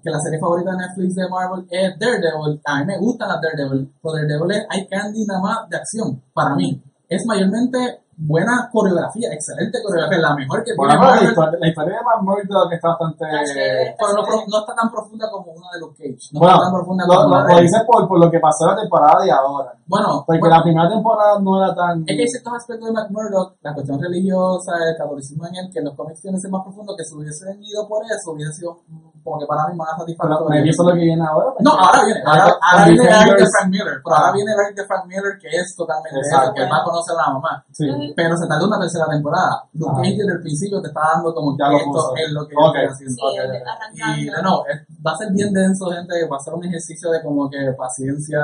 [0.06, 2.62] que la serie favorita de Netflix de Marvel es Daredevil.
[2.64, 6.22] A mí me gustan las Daredevil, pero Daredevil es, hay candy nada más de acción,
[6.32, 6.80] para mí.
[7.10, 11.98] Es mayormente buena coreografía, excelente coreografía, la mejor que Bueno, tiene la historia, la historia
[11.98, 13.26] de Matt Murdock está bastante...
[13.26, 13.60] Ah, sí.
[13.98, 16.30] Pero no, no está tan profunda como una de Luke Cage.
[16.32, 18.40] No Bueno, está tan profunda lo, como lo, lo de dices por, por lo que
[18.40, 19.74] pasó la temporada de ahora.
[19.90, 22.06] Bueno, Porque bueno, la primera temporada no era tan...
[22.06, 25.70] Es que hay ciertos aspectos de Matt Murdock, la cuestión religiosa, el catolicismo en él,
[25.74, 28.32] que en los cómics tienen que ser más profundo, que si hubiesen ido por eso,
[28.32, 30.46] hubiese sido mm, como que para mí más Pero satisfactorio.
[30.54, 31.50] maybe eso es lo que viene ahora.
[31.66, 33.48] No, ahora viene, ahora, Con ahora viene el Eric de.
[33.50, 34.20] Frank Miller, pero Ah.
[34.22, 36.46] ahora viene el Eric de Frank Miller que es totalmente Exacto.
[36.46, 37.54] eso, que va a conocer a la mamá.
[37.74, 37.88] Sí.
[38.16, 39.54] Pero se tardó una tercera temporada.
[39.74, 39.98] Luke Ah.
[40.06, 42.62] Cage desde el principio te está dando como que Ya esto es lo que Ok.
[42.62, 43.16] yo estoy haciendo.
[43.18, 43.52] Sí, Ok.
[43.66, 44.22] arrancando.
[44.22, 47.20] Y nuevo, es- va a ser bien denso, gente, va a ser un ejercicio de
[47.26, 48.40] como que paciencia,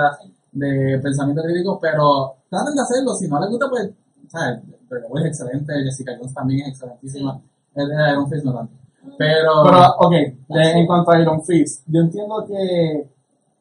[0.52, 3.14] de pensamiento crítico, pero traten de hacerlo.
[3.16, 3.88] Si no les gusta, pues,
[4.28, 4.60] ¿sabes?
[4.90, 7.40] Pero es excelente, Jessica Jones también es excelentísima.
[7.74, 8.74] El de Iron Fist no tanto.
[9.18, 13.10] Pero, Pero, ok, de- en cuanto a Iron Fist, yo entiendo que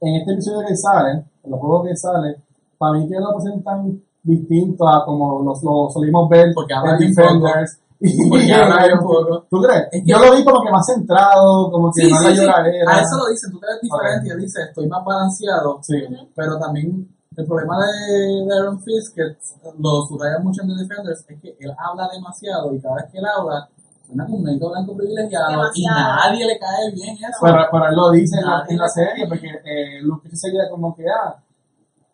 [0.02, 2.36] en este episodio que sale, en los juegos que sale,
[2.78, 7.78] para mí que lo presentan distinto a como los, lo solimos ver Porque en Defenders.
[8.30, 9.44] Porque habla bien poco.
[9.50, 9.82] ¿Tú crees?
[9.92, 12.90] Es que- yo lo vi como que más centrado, como que sí, más sí, lloradera.
[12.92, 15.78] A eso lo dicen, tú te ves diferente y él dice, estoy más balanceado.
[15.82, 15.96] Sí.
[16.34, 19.22] Pero también el problema de, de Iron Fist, que
[19.78, 23.18] lo subrayan mucho en The Defenders, es que él habla demasiado y cada vez que
[23.18, 23.68] él habla,
[24.10, 27.38] suena como un negro blanco privilegiado y nadie le cae bien eso.
[27.42, 30.68] Pero, pero él lo dice en la, en la serie, porque eh, Luke Cage sería
[30.68, 31.36] como que, ah,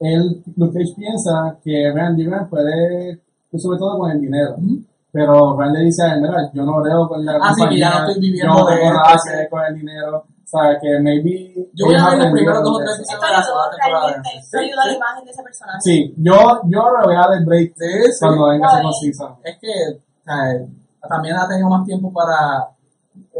[0.00, 3.20] él, Luke Cage piensa que Randy Rand puede,
[3.50, 4.54] pues, sobre todo con el dinero.
[4.58, 4.82] Ujú.
[5.10, 7.78] Pero Rand le dice a él, mira, yo no creo con la Ah, sí, que
[7.78, 10.16] ya no compañía, estoy viviendo yo no de tengo nada que ver con el dinero.
[10.18, 11.54] O sea, que maybe...
[11.74, 13.02] Yo voy a ver los primeros dos o tres eso.
[13.02, 14.06] episodios de la segunda temporada.
[14.06, 15.78] a la imagen de ese personaje.
[15.80, 16.34] Sí, yo,
[16.68, 18.18] yo le voy a dar el break Sí, sí.
[18.20, 18.82] cuando venga Ay.
[18.86, 19.34] ese season.
[19.42, 19.68] Es que
[19.98, 20.66] o sea,
[21.08, 22.68] también ha tenido más tiempo para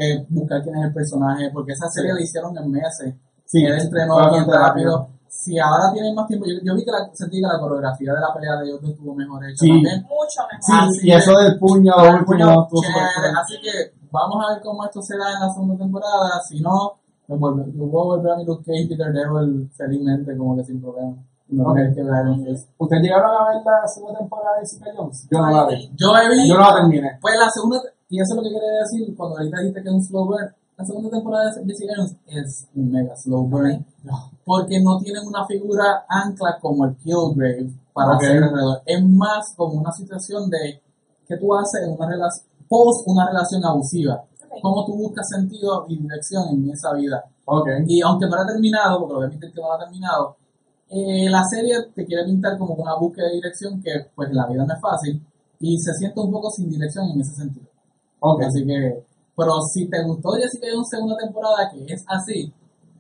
[0.00, 3.14] eh, buscar quién es el personaje, porque esa serie la hicieron en meses.
[3.44, 5.08] Sí, él entrenó bien rápido.
[5.28, 8.20] Si ahora tienen más tiempo, yo, yo vi que la, sentí que la coreografía de
[8.20, 9.68] la pelea de ellos estuvo mejor hecha Sí.
[9.68, 10.02] también.
[10.02, 10.60] Mucho mejor.
[10.62, 12.68] Sí, Así y eso que- del puño súper chévere.
[12.70, 13.38] cool.
[13.38, 16.40] Así que vamos a ver cómo esto se da en la segunda temporada.
[16.48, 16.94] Si no,
[17.28, 20.64] me vuelvo, yo voy a volver a mi Luke Cage y Daredevil felizmente, como que
[20.64, 21.14] sin problema.
[21.48, 21.76] No Ok.
[21.76, 22.68] tener que ver Fist.
[22.78, 25.28] ¿Ustedes llegaron a ver la segunda temporada de Jessica Jones?
[25.30, 25.90] Yo no la vi.
[25.96, 26.48] Yo he visto.
[26.48, 27.18] Yo no la terminé.
[27.20, 27.78] Pues la segunda,
[28.08, 30.48] y eso es lo que quería decir cuando ahorita dijiste que es un slow burn.
[30.76, 33.86] La segunda temporada de Jessica Jones es un mega slow burn.
[34.44, 38.22] Porque no tienen una figura ancla como el Killgrave para Ok.
[38.22, 38.82] hacer alrededor.
[38.84, 40.82] Es más como una situación de
[41.26, 44.14] que tú haces en una relación, post una relación abusiva.
[44.50, 44.58] Ok.
[44.62, 47.24] Cómo tú buscas sentido y dirección en esa vida.
[47.86, 49.78] Y aunque no la ha terminado, porque lo voy a admitir que no la ha
[49.78, 50.36] terminado,
[50.90, 54.64] eh, la serie te quiere pintar como una búsqueda de dirección que pues la vida
[54.64, 55.20] no es fácil
[55.60, 57.66] y se siente un poco sin dirección en ese sentido.
[58.20, 58.42] Ok.
[58.42, 59.02] Así que,
[59.36, 62.52] pero si te gustó Jessica Jones segunda temporada que es así,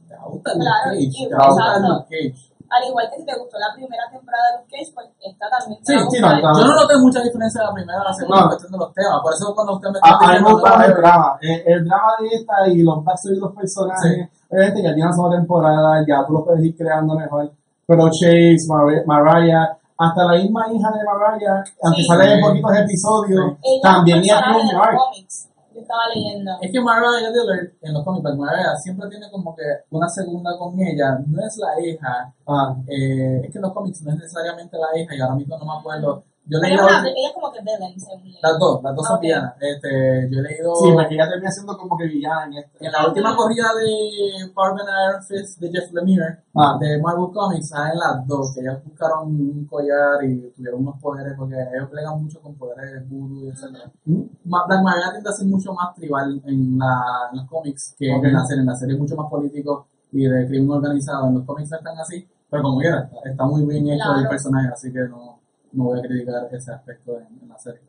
[0.08, 1.88] te va a gustar Luke Claro, Cage, y- te va a gustar exacto.
[1.94, 2.52] Luke Cage.
[2.68, 5.78] Al igual que si te gustó la primera temporada de Luke Cage, pues esta también
[5.78, 6.58] te Sí, va a sí, no, no.
[6.58, 8.42] Yo no noté mucha diferencia de la primera a la segunda No.
[8.42, 10.50] en cuestión de los temas, por eso cuando usted me está a mí me diciendo,
[10.58, 11.28] gusta no, más el drama.
[11.40, 14.14] El, el drama de esta y los backstory de los personajes.
[14.50, 17.52] Obviamente ya tiene la segunda temporada, ya tú lo puedes ir creando mejor.
[17.86, 22.06] Pero Chase, Mar- Mariah, hasta la misma hija de Mariah, aunque Sí.
[22.08, 25.48] sale en poquitos episodios, Ella también es cómics.
[25.74, 26.52] Yo estaba leyendo.
[26.62, 30.56] Es que Mariah Dillard en los cómics, pues, Mariah siempre tiene como que una segunda
[30.58, 34.16] con ella, no es la hija, Ah, eh, es que en los cómics no es
[34.16, 36.24] necesariamente la hija y ahora mismo no me acuerdo.
[36.48, 38.38] Yo leí Ella la es, una- ulti- ella es como que villain, según leí.
[38.40, 39.54] las dos, las dos son villanas.
[39.60, 42.86] Este, yo he leído sí, porque ella termina siendo como que villana en este.
[42.86, 46.76] en la última corrida de Marvel Iron Fist de Jeff Lemire Ah.
[46.80, 51.34] de Marvel Comics, salen las dos, que ellas buscaron un collar y tuvieron unos poderes,
[51.36, 53.90] porque ellos plegan mucho con poderes voodoo y etc.
[54.04, 54.22] ¿Mm?
[54.44, 58.24] Black Maria tiende a ser mucho más tribal en, la, en los cómics que Ok.
[58.24, 58.60] en la serie.
[58.60, 61.26] En la serie es mucho más político y de crimen organizado.
[61.26, 64.14] En los cómics no están así, pero como quiera, está, está muy bien hecho el
[64.14, 64.28] Claro.
[64.30, 65.35] personaje, así que no,
[65.72, 67.80] no voy a criticar ese aspecto en, en la serie.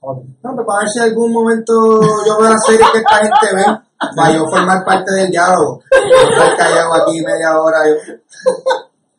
[0.00, 0.18] Ok.
[0.42, 1.72] No, pero para ver si en algún momento
[2.26, 3.64] yo veo la serie que esta gente ve,
[4.16, 5.80] para yo formar parte del diálogo.
[5.92, 7.78] No estar callado aquí media hora.
[7.86, 7.94] Yo,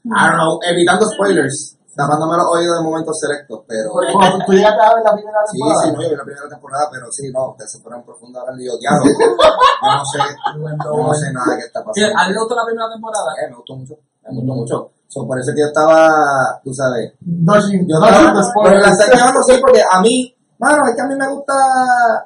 [0.04, 3.92] I don't know, evitando spoilers, tapándome los oídos de momentos selectos, pero...
[3.94, 5.80] Bueno, tú llegaste a ver la primera Sí, temporada.
[5.80, 8.52] sí, no, yo vi la primera temporada, pero sí, no, ustedes se fueron profundo ahora
[8.60, 9.08] yo, diálogo.
[9.08, 10.20] Yo no sé,
[10.60, 12.20] yo no sé nada que está Sí, pasando.
[12.20, 13.30] ¿A ti te gustó la primera temporada?
[13.40, 13.96] Eh, me gustó mucho,
[14.32, 14.90] me gustó mucho.
[15.08, 19.44] So, por eso que yo estaba, tú sabes, Dodging, yo estaba, pero la estoy llevando
[19.44, 21.54] sí, porque a mí, mano, es que a mí me gusta,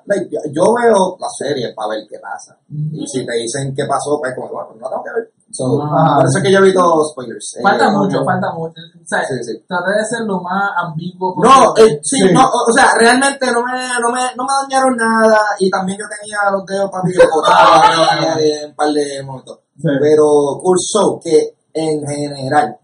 [0.06, 2.58] like, yo, yo veo la serie para ver qué pasa.
[2.94, 5.32] Y si te dicen qué pasó, pues como, bueno, no tengo que ver.
[5.52, 6.16] So, Ah.
[6.20, 7.56] por eso es que yo evito spoilers.
[7.58, 8.26] Eh, Falta no, mucho, no.
[8.26, 8.80] falta mucho.
[9.02, 9.64] O sea, Sí, sí.
[9.68, 12.34] traté de ser lo más ambiguo No, eh, sí, Sí.
[12.34, 16.06] no, o, sea, realmente no me, no me, no me dañaron nada y también yo
[16.08, 19.60] tenía los dedos para botados en un par de momentos.
[19.82, 22.78] Pero curso que en general,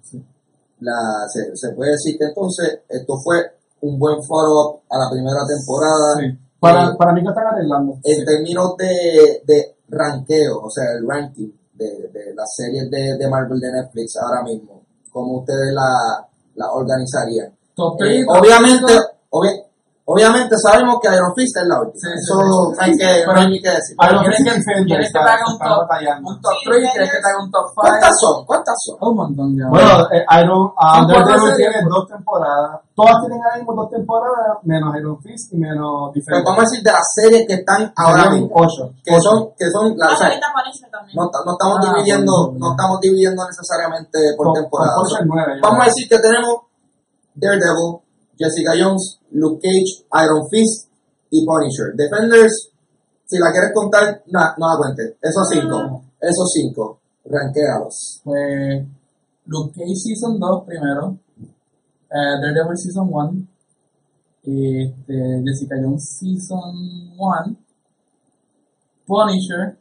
[0.80, 3.38] la, se, se puede decir que entonces esto fue
[3.82, 6.38] un buen follow-up a la primera temporada Sí.
[6.60, 7.98] Para, Eh, para mí que están arreglando.
[8.04, 13.28] en términos de, de ranqueo, o sea, el ranking de, de las series de, de
[13.30, 14.82] Marvel de Netflix ahora mismo,
[15.12, 16.26] ¿cómo ustedes la,
[16.56, 17.48] la organizarían?
[17.48, 18.94] Eh, obviamente,
[19.32, 19.64] obvi-
[20.06, 22.00] obviamente sabemos que Iron Fist es la última.
[22.00, 23.96] Sí, sí, Eso hay que, no hay ni que decir.
[24.00, 26.78] Iron ¿Quieres Fist que, ¿quieres que te están- haga un top, un top Sí, 3?
[26.78, 27.26] ¿Quieres que te Defenders.
[27.26, 27.82] haga un top 5?
[27.82, 28.46] ¿Cuántas son?
[28.46, 28.96] ¿Cuántas son?
[29.02, 29.66] Un montón ya.
[29.70, 31.56] Bueno, eh, Iron, ah, series.
[31.58, 32.80] tiene dos temporadas.
[32.96, 36.46] Todas tienen ahora mismo dos temporadas, menos Iron Fist y menos Pues Defenders.
[36.46, 38.50] vamos a decir de las series que están ahora mismo.
[38.54, 38.94] ocho.
[39.04, 41.16] Que son, que son, la- Ah, o sea, ahorita Punisher también.
[41.18, 44.96] no, no estamos Ah, dividiendo, no estamos dividiendo necesariamente por temporada.
[45.64, 46.56] vamos a decir que tenemos
[47.36, 48.03] Daredevil,
[48.44, 50.90] Jessica Jones, Luke Cage, Iron Fist
[51.30, 51.96] y Punisher.
[51.96, 52.70] Defenders,
[53.26, 55.16] Si la quieres contar, no, no la cuentes.
[55.22, 56.04] Esos cinco.
[56.20, 57.00] Esos cinco.
[57.26, 58.22] Ranquéalos.
[58.24, 58.86] Pues
[59.46, 63.48] Luke Cage Season 2 primero, eh, Daredevil Season 1,
[64.44, 67.58] y este, Jessica Jones Season 1,
[69.06, 69.78] Punisher,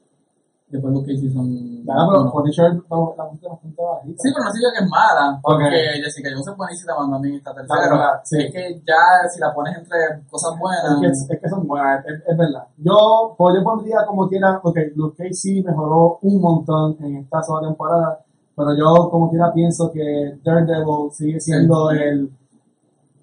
[0.73, 2.33] después Luke Cage Season Nada, pero 1.
[2.33, 4.23] Punisher la la música bastante bajita.
[4.23, 6.05] Sí, pero no sé yo que es mala, porque Ok.
[6.05, 7.91] Jessica Jones es buenísima cuando a mí está Vale, tercera.
[7.97, 8.39] verdad, sí.
[8.41, 9.99] Es que ya si la pones entre
[10.31, 12.65] cosas buenas, Es que, es que son buenas, es, es verdad.
[12.79, 17.43] Yo, pues yo pondría como quiera, ok, Luke Cage sí mejoró un montón en esta
[17.43, 18.21] segunda temporada,
[18.55, 22.31] pero yo como quiera pienso que Daredevil sigue siendo el,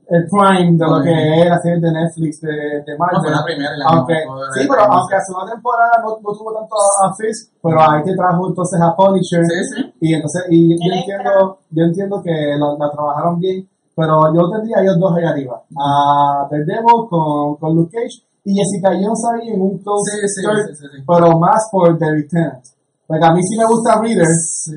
[0.09, 2.51] el prime de lo que es la serie de Netflix de,
[2.85, 3.21] de no Marvel.
[3.21, 3.77] fue la primera.
[3.77, 7.07] la aunque, que me- sí, pero aunque la segunda temporada no, no tuvo tanto a,
[7.07, 9.45] a Fisk, pero ahí te trajo entonces a Punisher.
[9.45, 9.93] Sí, sí.
[10.01, 14.77] Y entonces, y yo entiendo, yo entiendo que lo, la trabajaron bien, pero yo tendría
[14.77, 15.61] a ellos dos ahí arriba.
[15.77, 20.41] A Daredevil con, con Luke Cage y Jessica Jones ahí en un close Sí, sí,
[20.41, 21.03] third, sí, sí, sí.
[21.05, 22.63] pero más por The Lieutenant.
[23.05, 24.27] Porque a mí sí me gusta Reader,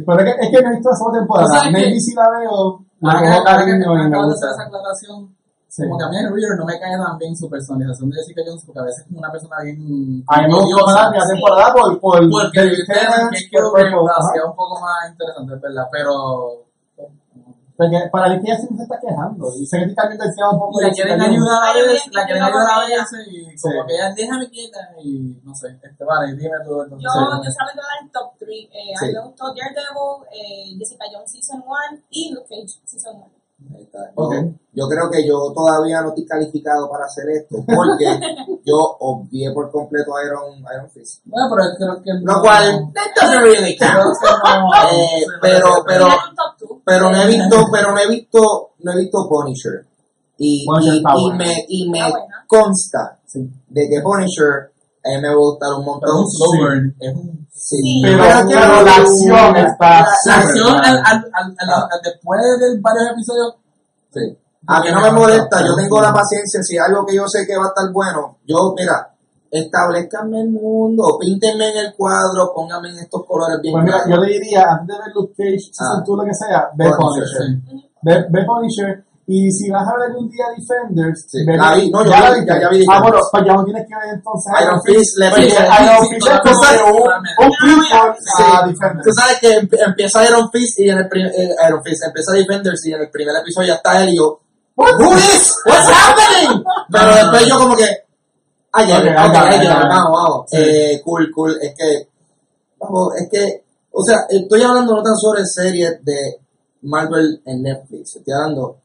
[0.06, 1.70] pero es que, es que no he visto la segunda temporada.
[1.70, 4.50] Maybe que- si la veo, la Ahora que, que cariño de hacer gusta.
[4.52, 5.36] esa aclaración,
[5.72, 5.82] Sí.
[5.88, 8.42] como que a mí en Reader no me cae tan bien su personalización de Jessica
[8.44, 10.22] Jones, porque a veces es como una persona bien.
[10.28, 13.72] A mí me gustó más la primera temporada por, por Porque el Lieutenant, que por
[13.72, 16.64] creo que la hacía un poco más interesante, es verdad, pero.
[17.82, 19.44] Porque para mí que ella siempre se está quejando.
[19.58, 20.80] Y sé que cambiando el tema un poco.
[20.80, 23.78] Y la quieren ayudar a veces, la quieren ayudar a veces y como Sí.
[23.88, 27.02] que ella déjame quieta y no sé, este vale, dime tú entonces.
[27.02, 28.50] Yo, yo solamente voy a dar el top 3.
[28.70, 33.16] Eh, A mí me gustó Daredevil, eh, Jessica Jones Season 1 y Luke Cage Season
[33.16, 33.41] 1.
[33.74, 33.98] Ahí está.
[34.74, 38.06] Yo, creo que yo todavía no estoy calificado para hacer esto porque
[38.64, 41.20] yo obvié por completo a Iron, Iron Fist.
[41.24, 42.10] Bueno, pero creo que.
[42.24, 42.92] Lo cual,
[43.42, 44.12] really no.
[44.92, 46.78] Eh, pero- pero- Tiene un top 2.
[46.84, 49.86] Pero no he visto, pero no he visto, no he visto Punisher.
[50.38, 52.00] Y, Punisher y, me, y me
[52.48, 53.48] consta Sí.
[53.68, 54.72] de que Punisher
[55.04, 56.96] a mí me va a gustar un Pero es montón.
[57.00, 58.00] es un Sí.
[58.02, 61.02] Pero, Pero- pero la acción está La- acción súper al, buena.
[61.08, 63.54] al, al, al- al- después de varios episodios,
[64.12, 64.38] Sí.
[64.66, 67.44] A mí no me molesta, yo tengo la paciencia, si hay algo que yo sé
[67.46, 69.10] que va a estar bueno, yo, mira,
[69.50, 74.16] establezcanme el mundo, píntenme en el cuadro, pónganme en estos colores bien Pues mira, yo
[74.18, 76.02] le diría, antes de ver Luke Cage, si Ah.
[76.04, 77.62] tú lo que sea, ve Punisher, Punisher.
[77.68, 77.90] sí.
[78.02, 79.04] Ve, ve Punisher.
[79.34, 81.38] Y si vas a ver algún día Defenders, Sí.
[81.46, 82.46] vi, no, yo ya vi- la viste.
[82.52, 83.00] ya- ya vi Ah, Defenders.
[83.02, 86.40] bueno, pues ya no tienes que ver entonces Iron Fist le pide- Iron Fist es
[86.40, 87.42] como un, totalmente.
[87.44, 88.42] un prequel Sí.
[88.42, 89.16] a Tú Defenders.
[89.16, 92.84] sabes que emp- empieza Iron Fist y en el primer, eh, Iron Fist empieza Defenders
[92.86, 94.38] y en el primer episodio ya está él y yo,
[94.76, 95.54] Who is?
[95.66, 96.64] What's happening?
[96.90, 97.88] Pero después yo como que,
[98.72, 99.88] ay, ya, Ok, ok, ahí va, ay, ahí ya, va.
[99.88, 100.46] vamos, vamos.
[100.52, 102.08] Eh, cool, cool, es que,
[102.80, 106.40] vamos, es que, o sea, estoy hablando no tan solo de series de
[106.82, 108.76] Marvel en Netflix, estoy hablando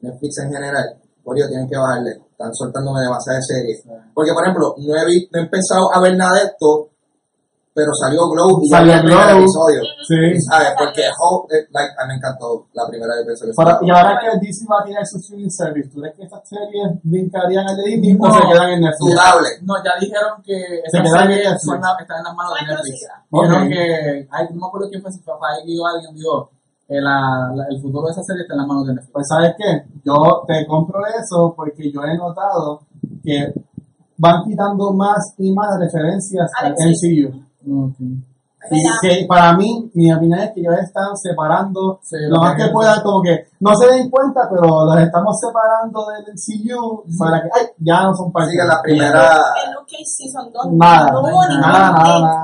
[0.00, 0.84] Netflix en general.
[1.24, 3.82] Por ello tienen que bajarle, están soltándome demasiadas series.
[4.14, 6.90] Porque, por ejemplo, no he, vi- no he empezado a ver nada de esto,
[7.74, 9.80] pero salió Glow y ya Salió el primer episodio.
[10.08, 10.16] Sí.
[10.48, 10.72] ¿Sabes?
[10.78, 13.52] Porque Hulk, eh, like, a mí me encantó la primera vez que salió.
[13.54, 16.48] Para- y ahora que DC va a tirar su streaming service, ¿tú crees que estas
[16.48, 18.32] series brincarían al Disney o No.
[18.32, 19.12] se quedan en Netflix?
[19.12, 19.48] Dudable.
[19.66, 22.96] No, ya dijeron que Se estas quedan en series están en las manos de Netflix.
[23.28, 26.48] Dijeron que, ay, no me acuerdo quién fue, si fue Feige o alguien dijo,
[26.88, 29.12] que la, la- el futuro de esa serie está en las manos de Netflix.
[29.12, 32.80] Pues sabes qué, yo te compro eso porque yo he notado
[33.22, 33.52] que
[34.18, 36.72] van quitando más y más referencias al.
[36.72, 37.86] MCU.
[37.86, 37.96] Ok.
[38.70, 42.68] Y que para mí, mi opinión es que ellos están separando Sí, lo más que-
[42.72, 47.48] puedan, como que no se den cuenta, pero los estamos separando del MCU para que,
[47.54, 51.10] ay, ya no son parte Así que la primera, En Luke Cage Season 2 Nada,
[51.12, 51.92] nada,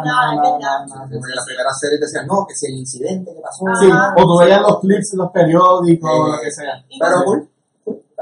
[0.04, 3.64] nada, la primera serie decían, no, que si el incidente que pasó.
[3.80, 6.20] Sí, o tú veías los clips en los periódicos, Sí.
[6.20, 6.84] o lo que sea.
[6.98, 7.48] Pero cool.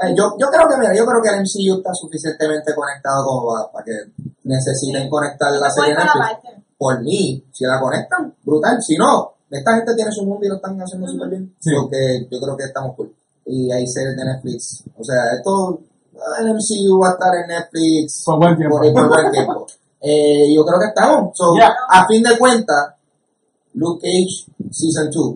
[0.03, 3.69] Eh, yo, yo creo que, mira, yo creo que el MCU está suficientemente conectado como
[3.71, 3.91] para, que
[4.43, 6.61] necesiten conectar la serie Netflix.
[6.81, 8.81] Por mí, si la conectan, brutal.
[8.81, 11.53] Si no, esta gente tiene su mundo y lo están haciendo súper bien.
[11.59, 11.69] Sí.
[11.79, 13.13] Porque yo creo que estamos cool.
[13.45, 14.83] Y hay series de Netflix.
[14.97, 15.79] O sea, esto,
[16.39, 18.77] el MCU va a estar en Netflix Por buen tiempo.
[18.79, 19.67] por, por buen tiempo.
[20.03, 21.29] Eh, yo creo que estamos.
[21.37, 21.69] So, Yeah.
[21.87, 22.95] A fin de cuentas,
[23.75, 25.35] Luke Cage Season 2.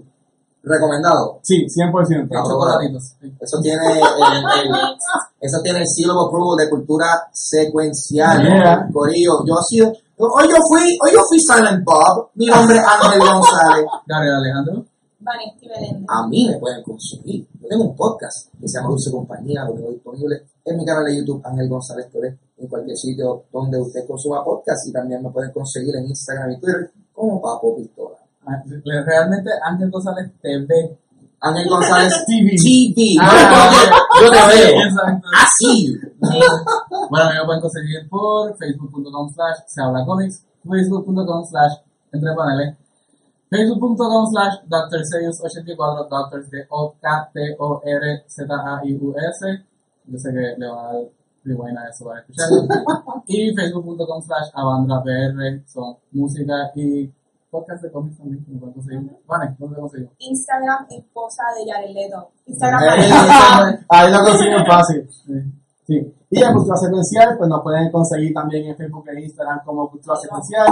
[0.63, 1.37] Recomendado.
[1.43, 2.27] Sí, 100%.
[2.31, 3.03] Los chocolatitos.
[3.21, 3.31] sí.
[3.39, 4.97] Eso tiene el, el-
[5.39, 8.41] eso tiene el seal of approval de cultura secuencial.
[8.41, 8.89] Yeah.
[8.91, 12.83] Corillo, yo he sido, hoy yo fui, hoy yo fui Silent Bob, mi nombre es
[12.85, 13.85] Ángel González.
[14.07, 14.85] Gabriel Alejandro.
[15.19, 16.05] Vanetti Belén.
[16.07, 17.47] A mí me pueden consumir.
[17.59, 21.05] Yo tengo un podcast que se llama Dulce Compañía, lo tengo disponible en mi canal
[21.05, 25.29] de YouTube, Ángel González Torres, en cualquier sitio donde usted consuma podcast y también me
[25.31, 28.17] pueden conseguir en Instagram y Twitter como Papo Pistola.
[28.45, 28.61] Ah,
[29.05, 30.97] Realmente Ángel González TV.
[31.45, 32.55] Ángel González TV.
[32.57, 33.17] TV.
[33.21, 33.71] Ah,
[34.19, 34.79] yo te veo.
[35.31, 35.87] Así.
[35.87, 36.39] Sí.
[37.09, 41.73] Bueno, me pueden conseguir por facebook.com slash se habla comics, facebook.com slash
[42.11, 42.75] entre paneles,
[43.49, 49.63] facebook.com slash drseus84, doctors de o k t o r z a i u s
[50.07, 51.03] Yo sé que le va a dar
[51.43, 52.67] rewind a eso para escucharlo.
[53.27, 57.11] y facebook.com slash avandrapr, son música y
[57.55, 59.11] podcast de cómics también, pueden conseguir.
[59.27, 60.13] Vale, ¿dónde conseguimos?
[60.19, 62.29] Instagram, esposa de Jared Leto.
[62.47, 65.09] Instagram, Eh, Ahí lo consiguen fácil.
[65.87, 66.11] Sí.
[66.31, 70.15] Y en Cultura Secuencial, pues nos pueden conseguir también en Facebook e Instagram como Cultura
[70.17, 70.67] Secuencial.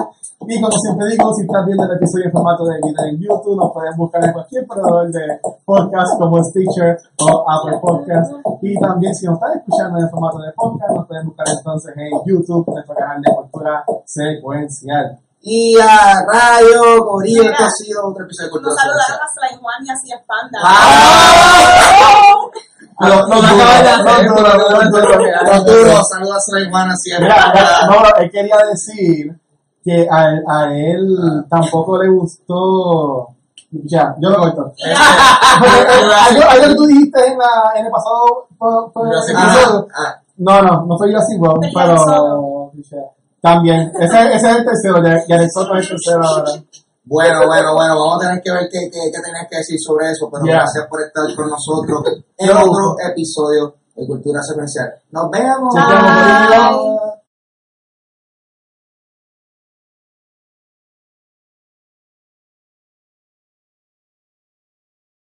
[0.48, 3.56] Y como siempre digo, si estás viendo el episodio en formato de video en YouTube,
[3.58, 8.34] nos pueden buscar en cualquier proveedor de podcast como Stitcher o Apple Podcast.
[8.64, 12.12] Y también si nos están escuchando en formato de podcast, nos pueden buscar entonces en
[12.26, 15.20] YouTube, nuestro canal de Cultura Secuencial.
[15.46, 19.20] Y a Rayo, Corillo, esto ha sido otro episodio de Cultura nos saludaron Secuencial.
[19.20, 20.58] a Slime Juan y a Panda.
[23.00, 24.54] Los duros.
[25.46, 27.28] Los duros, saludos a Sulaimana siempre.
[27.28, 29.38] Mira, mira, no, él quería decir
[29.84, 33.28] que a, a él tampoco le gustó.
[33.72, 34.74] Ya, yo lo corto.
[34.84, 34.96] Eh,
[36.30, 38.48] algo, algo que tú dijiste en, la, en el pasado.
[38.60, 38.88] Ah,
[39.96, 43.13] ah, No, no, no fue Jurassic World, Pero pero.
[43.44, 43.92] Jared También.
[44.00, 46.52] Ese, ese es el tercero, ya, ya el Soto es el tercero ahora.
[47.06, 50.10] Bueno, bueno, bueno, vamos a tener que ver qué, qué, qué tenías que decir sobre
[50.12, 50.56] eso, pero Yeah.
[50.60, 52.02] gracias por estar con nosotros
[52.38, 54.94] en otro episodio de Cultura Secuencial.
[55.12, 55.76] Nos vemos.